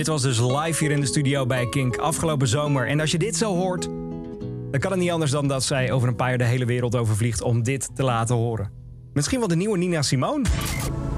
Dit 0.00 0.08
was 0.08 0.22
dus 0.22 0.40
live 0.40 0.84
hier 0.84 0.90
in 0.90 1.00
de 1.00 1.06
studio 1.06 1.46
bij 1.46 1.68
Kink 1.68 1.96
afgelopen 1.96 2.48
zomer. 2.48 2.86
En 2.86 3.00
als 3.00 3.10
je 3.10 3.18
dit 3.18 3.36
zo 3.36 3.54
hoort, 3.54 3.82
dan 4.70 4.80
kan 4.80 4.90
het 4.90 5.00
niet 5.00 5.10
anders 5.10 5.30
dan 5.30 5.48
dat 5.48 5.62
zij 5.62 5.92
over 5.92 6.08
een 6.08 6.16
paar 6.16 6.28
jaar 6.28 6.38
de 6.38 6.44
hele 6.44 6.64
wereld 6.64 6.96
overvliegt 6.96 7.42
om 7.42 7.62
dit 7.62 7.90
te 7.94 8.02
laten 8.02 8.36
horen. 8.36 8.70
Misschien 9.12 9.38
wel 9.38 9.48
de 9.48 9.56
nieuwe 9.56 9.78
Nina 9.78 10.02
Simone. 10.02 10.44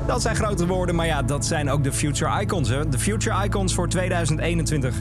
Dat 0.07 0.23
zijn 0.23 0.37
grote 0.37 0.67
woorden, 0.67 0.95
maar 0.95 1.07
ja, 1.07 1.23
dat 1.23 1.47
zijn 1.47 1.71
ook 1.71 1.85
de 1.85 1.93
Future 1.93 2.41
Icons. 2.41 2.69
Hè? 2.69 2.89
De 2.89 2.99
Future 2.99 3.45
Icons 3.45 3.75
voor 3.75 3.89
2021. 3.89 4.95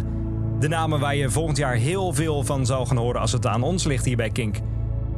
De 0.59 0.67
namen 0.67 0.99
waar 0.99 1.15
je 1.15 1.29
volgend 1.29 1.57
jaar 1.57 1.75
heel 1.75 2.13
veel 2.13 2.43
van 2.43 2.65
zal 2.65 2.85
gaan 2.85 2.97
horen 2.97 3.21
als 3.21 3.31
het 3.31 3.47
aan 3.47 3.63
ons 3.63 3.83
ligt 3.83 4.05
hier 4.05 4.17
bij 4.17 4.29
Kink. 4.29 4.57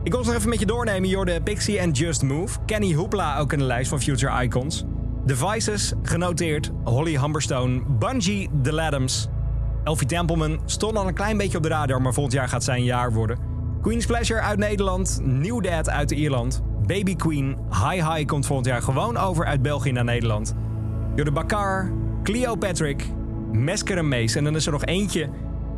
Ik 0.03 0.11
wil 0.11 0.23
ze 0.23 0.29
nog 0.29 0.37
even 0.37 0.49
met 0.49 0.59
je 0.59 0.65
doornemen. 0.65 1.09
Jorde 1.09 1.41
Pixie 1.41 1.79
en 1.79 1.91
Just 1.91 2.21
Move. 2.21 2.59
Kenny 2.65 2.93
Hoopla 2.93 3.37
ook 3.37 3.53
in 3.53 3.59
de 3.59 3.65
lijst 3.65 3.89
van 3.89 4.01
Future 4.01 4.43
Icons. 4.43 4.85
The 5.25 5.35
Vices, 5.35 5.93
genoteerd. 6.01 6.71
Holly 6.83 7.19
Humberstone. 7.19 7.81
Bungie, 7.99 8.49
The 8.61 8.73
Laddams. 8.73 9.27
Elfie 9.83 10.07
Templeman 10.07 10.59
stond 10.65 10.97
al 10.97 11.07
een 11.07 11.13
klein 11.13 11.37
beetje 11.37 11.57
op 11.57 11.63
de 11.63 11.69
radar, 11.69 12.01
maar 12.01 12.13
volgend 12.13 12.33
jaar 12.33 12.47
gaat 12.47 12.63
zij 12.63 12.77
een 12.77 12.83
jaar 12.83 13.13
worden. 13.13 13.37
Queen's 13.81 14.05
Pleasure 14.05 14.39
uit 14.39 14.57
Nederland. 14.57 15.19
New 15.23 15.63
Dad 15.63 15.89
uit 15.89 16.11
Ierland. 16.11 16.61
Baby 16.85 17.15
Queen. 17.15 17.57
High 17.69 18.11
High 18.11 18.25
komt 18.25 18.45
volgend 18.45 18.67
jaar 18.67 18.81
gewoon 18.81 19.17
over 19.17 19.45
uit 19.45 19.61
België 19.61 19.91
naar 19.91 20.03
Nederland. 20.03 20.53
Jorde 21.15 21.31
Bakar. 21.31 21.91
Cleo 22.23 22.55
Patrick. 22.55 23.05
Mesker 23.51 23.97
en. 23.97 24.35
En 24.35 24.43
dan 24.43 24.55
is 24.55 24.65
er 24.65 24.71
nog 24.71 24.85
eentje. 24.85 25.29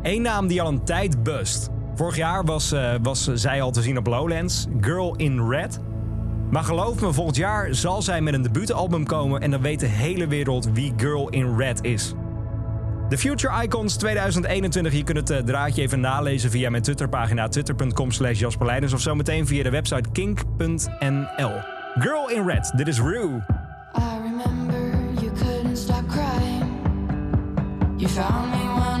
Eén 0.02 0.22
naam 0.22 0.46
die 0.46 0.62
al 0.62 0.68
een 0.68 0.84
tijd 0.84 1.22
bust. 1.22 1.68
Vorig 1.94 2.16
jaar 2.16 2.44
was, 2.44 2.72
eh, 2.72 2.94
was 3.02 3.24
zij 3.34 3.62
al 3.62 3.70
te 3.70 3.82
zien 3.82 3.98
op 3.98 4.06
Lowlands. 4.06 4.66
Girl 4.80 5.16
in 5.16 5.48
Red. 5.48 5.80
Maar 6.50 6.64
geloof 6.64 7.00
me, 7.00 7.12
volgend 7.12 7.36
jaar 7.36 7.74
zal 7.74 8.02
zij 8.02 8.20
met 8.20 8.34
een 8.34 8.42
debuutalbum 8.42 9.06
komen 9.06 9.40
en 9.40 9.50
dan 9.50 9.62
weet 9.62 9.80
de 9.80 9.86
hele 9.86 10.26
wereld 10.26 10.68
wie 10.72 10.92
Girl 10.96 11.28
in 11.28 11.56
Red 11.56 11.84
is. 11.84 12.14
De 13.08 13.18
Future 13.18 13.62
Icons 13.62 13.96
2021, 13.96 14.92
je 14.92 15.04
kunt 15.04 15.18
het 15.18 15.30
eh, 15.30 15.38
draadje 15.38 15.82
even 15.82 16.00
nalezen 16.00 16.50
via 16.50 16.70
mijn 16.70 16.82
Twitterpagina 16.82 17.48
twitter.com 17.48 18.10
slash 18.10 18.38
Jasper 18.38 18.66
Leidens 18.66 18.92
of 18.92 19.00
zometeen 19.00 19.46
via 19.46 19.62
de 19.62 19.70
website 19.70 20.08
kink.nl. 20.12 21.52
Girl 21.94 22.30
in 22.30 22.46
Red, 22.46 22.72
dit 22.76 22.88
is 22.88 22.98
Rue. 23.00 23.42
I 23.98 24.18
remember 24.22 24.80
you 25.20 25.32
couldn't 25.32 25.78
stop 25.78 26.08
crying. 26.08 26.64
You 27.96 28.08
found 28.08 28.50
me 28.50 28.95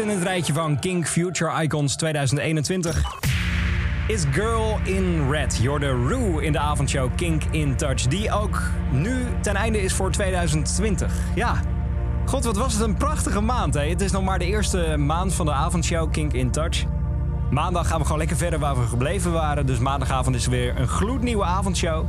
in 0.00 0.08
het 0.08 0.22
rijtje 0.22 0.52
van 0.52 0.78
King 0.78 1.08
Future 1.08 1.62
Icons 1.62 1.96
2021 1.96 3.02
is 4.06 4.24
Girl 4.30 4.78
in 4.84 5.30
Red. 5.30 5.58
Jorde 5.62 5.86
Rue 5.86 6.42
in 6.42 6.52
de 6.52 6.58
avondshow 6.58 7.10
Kink 7.16 7.42
in 7.50 7.76
Touch. 7.76 8.02
Die 8.02 8.32
ook 8.32 8.62
nu 8.90 9.26
ten 9.40 9.54
einde 9.54 9.82
is 9.82 9.92
voor 9.92 10.10
2020. 10.10 11.14
Ja, 11.34 11.60
god 12.24 12.44
wat 12.44 12.56
was 12.56 12.72
het 12.72 12.82
een 12.82 12.94
prachtige 12.94 13.40
maand. 13.40 13.74
Hè? 13.74 13.88
Het 13.88 14.00
is 14.00 14.12
nog 14.12 14.22
maar 14.22 14.38
de 14.38 14.44
eerste 14.44 14.96
maand 14.96 15.34
van 15.34 15.46
de 15.46 15.52
avondshow 15.52 16.12
Kink 16.12 16.32
in 16.32 16.50
Touch. 16.50 16.84
Maandag 17.50 17.88
gaan 17.88 17.98
we 17.98 18.04
gewoon 18.04 18.18
lekker 18.18 18.36
verder 18.36 18.58
waar 18.58 18.80
we 18.80 18.86
gebleven 18.86 19.32
waren. 19.32 19.66
Dus 19.66 19.78
maandagavond 19.78 20.36
is 20.36 20.46
weer 20.46 20.80
een 20.80 20.88
gloednieuwe 20.88 21.44
avondshow. 21.44 22.06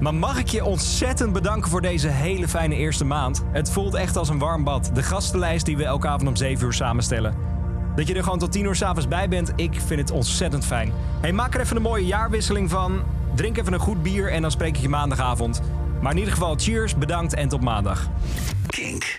Maar 0.00 0.14
mag 0.14 0.38
ik 0.38 0.48
je 0.48 0.64
ontzettend 0.64 1.32
bedanken 1.32 1.70
voor 1.70 1.80
deze 1.80 2.08
hele 2.08 2.48
fijne 2.48 2.74
eerste 2.74 3.04
maand. 3.04 3.44
Het 3.52 3.70
voelt 3.70 3.94
echt 3.94 4.16
als 4.16 4.28
een 4.28 4.38
warm 4.38 4.64
bad. 4.64 4.90
De 4.94 5.02
gastenlijst 5.02 5.66
die 5.66 5.76
we 5.76 5.84
elke 5.84 6.08
avond 6.08 6.28
om 6.28 6.36
7 6.36 6.66
uur 6.66 6.72
samenstellen. 6.72 7.34
Dat 7.96 8.06
je 8.06 8.14
er 8.14 8.22
gewoon 8.22 8.38
tot 8.38 8.52
10 8.52 8.64
uur 8.64 8.74
s'avonds 8.74 9.08
bij 9.08 9.28
bent, 9.28 9.52
ik 9.56 9.80
vind 9.86 10.00
het 10.00 10.10
ontzettend 10.10 10.64
fijn. 10.64 10.92
Hey, 11.20 11.32
maak 11.32 11.54
er 11.54 11.60
even 11.60 11.76
een 11.76 11.82
mooie 11.82 12.06
jaarwisseling 12.06 12.70
van. 12.70 13.02
Drink 13.34 13.58
even 13.58 13.72
een 13.72 13.78
goed 13.78 14.02
bier 14.02 14.32
en 14.32 14.42
dan 14.42 14.50
spreek 14.50 14.76
ik 14.76 14.82
je 14.82 14.88
maandagavond. 14.88 15.62
Maar 16.00 16.12
in 16.12 16.18
ieder 16.18 16.32
geval, 16.32 16.54
cheers, 16.56 16.96
bedankt 16.96 17.34
en 17.34 17.48
tot 17.48 17.60
maandag. 17.60 18.08
Kink. 18.66 19.18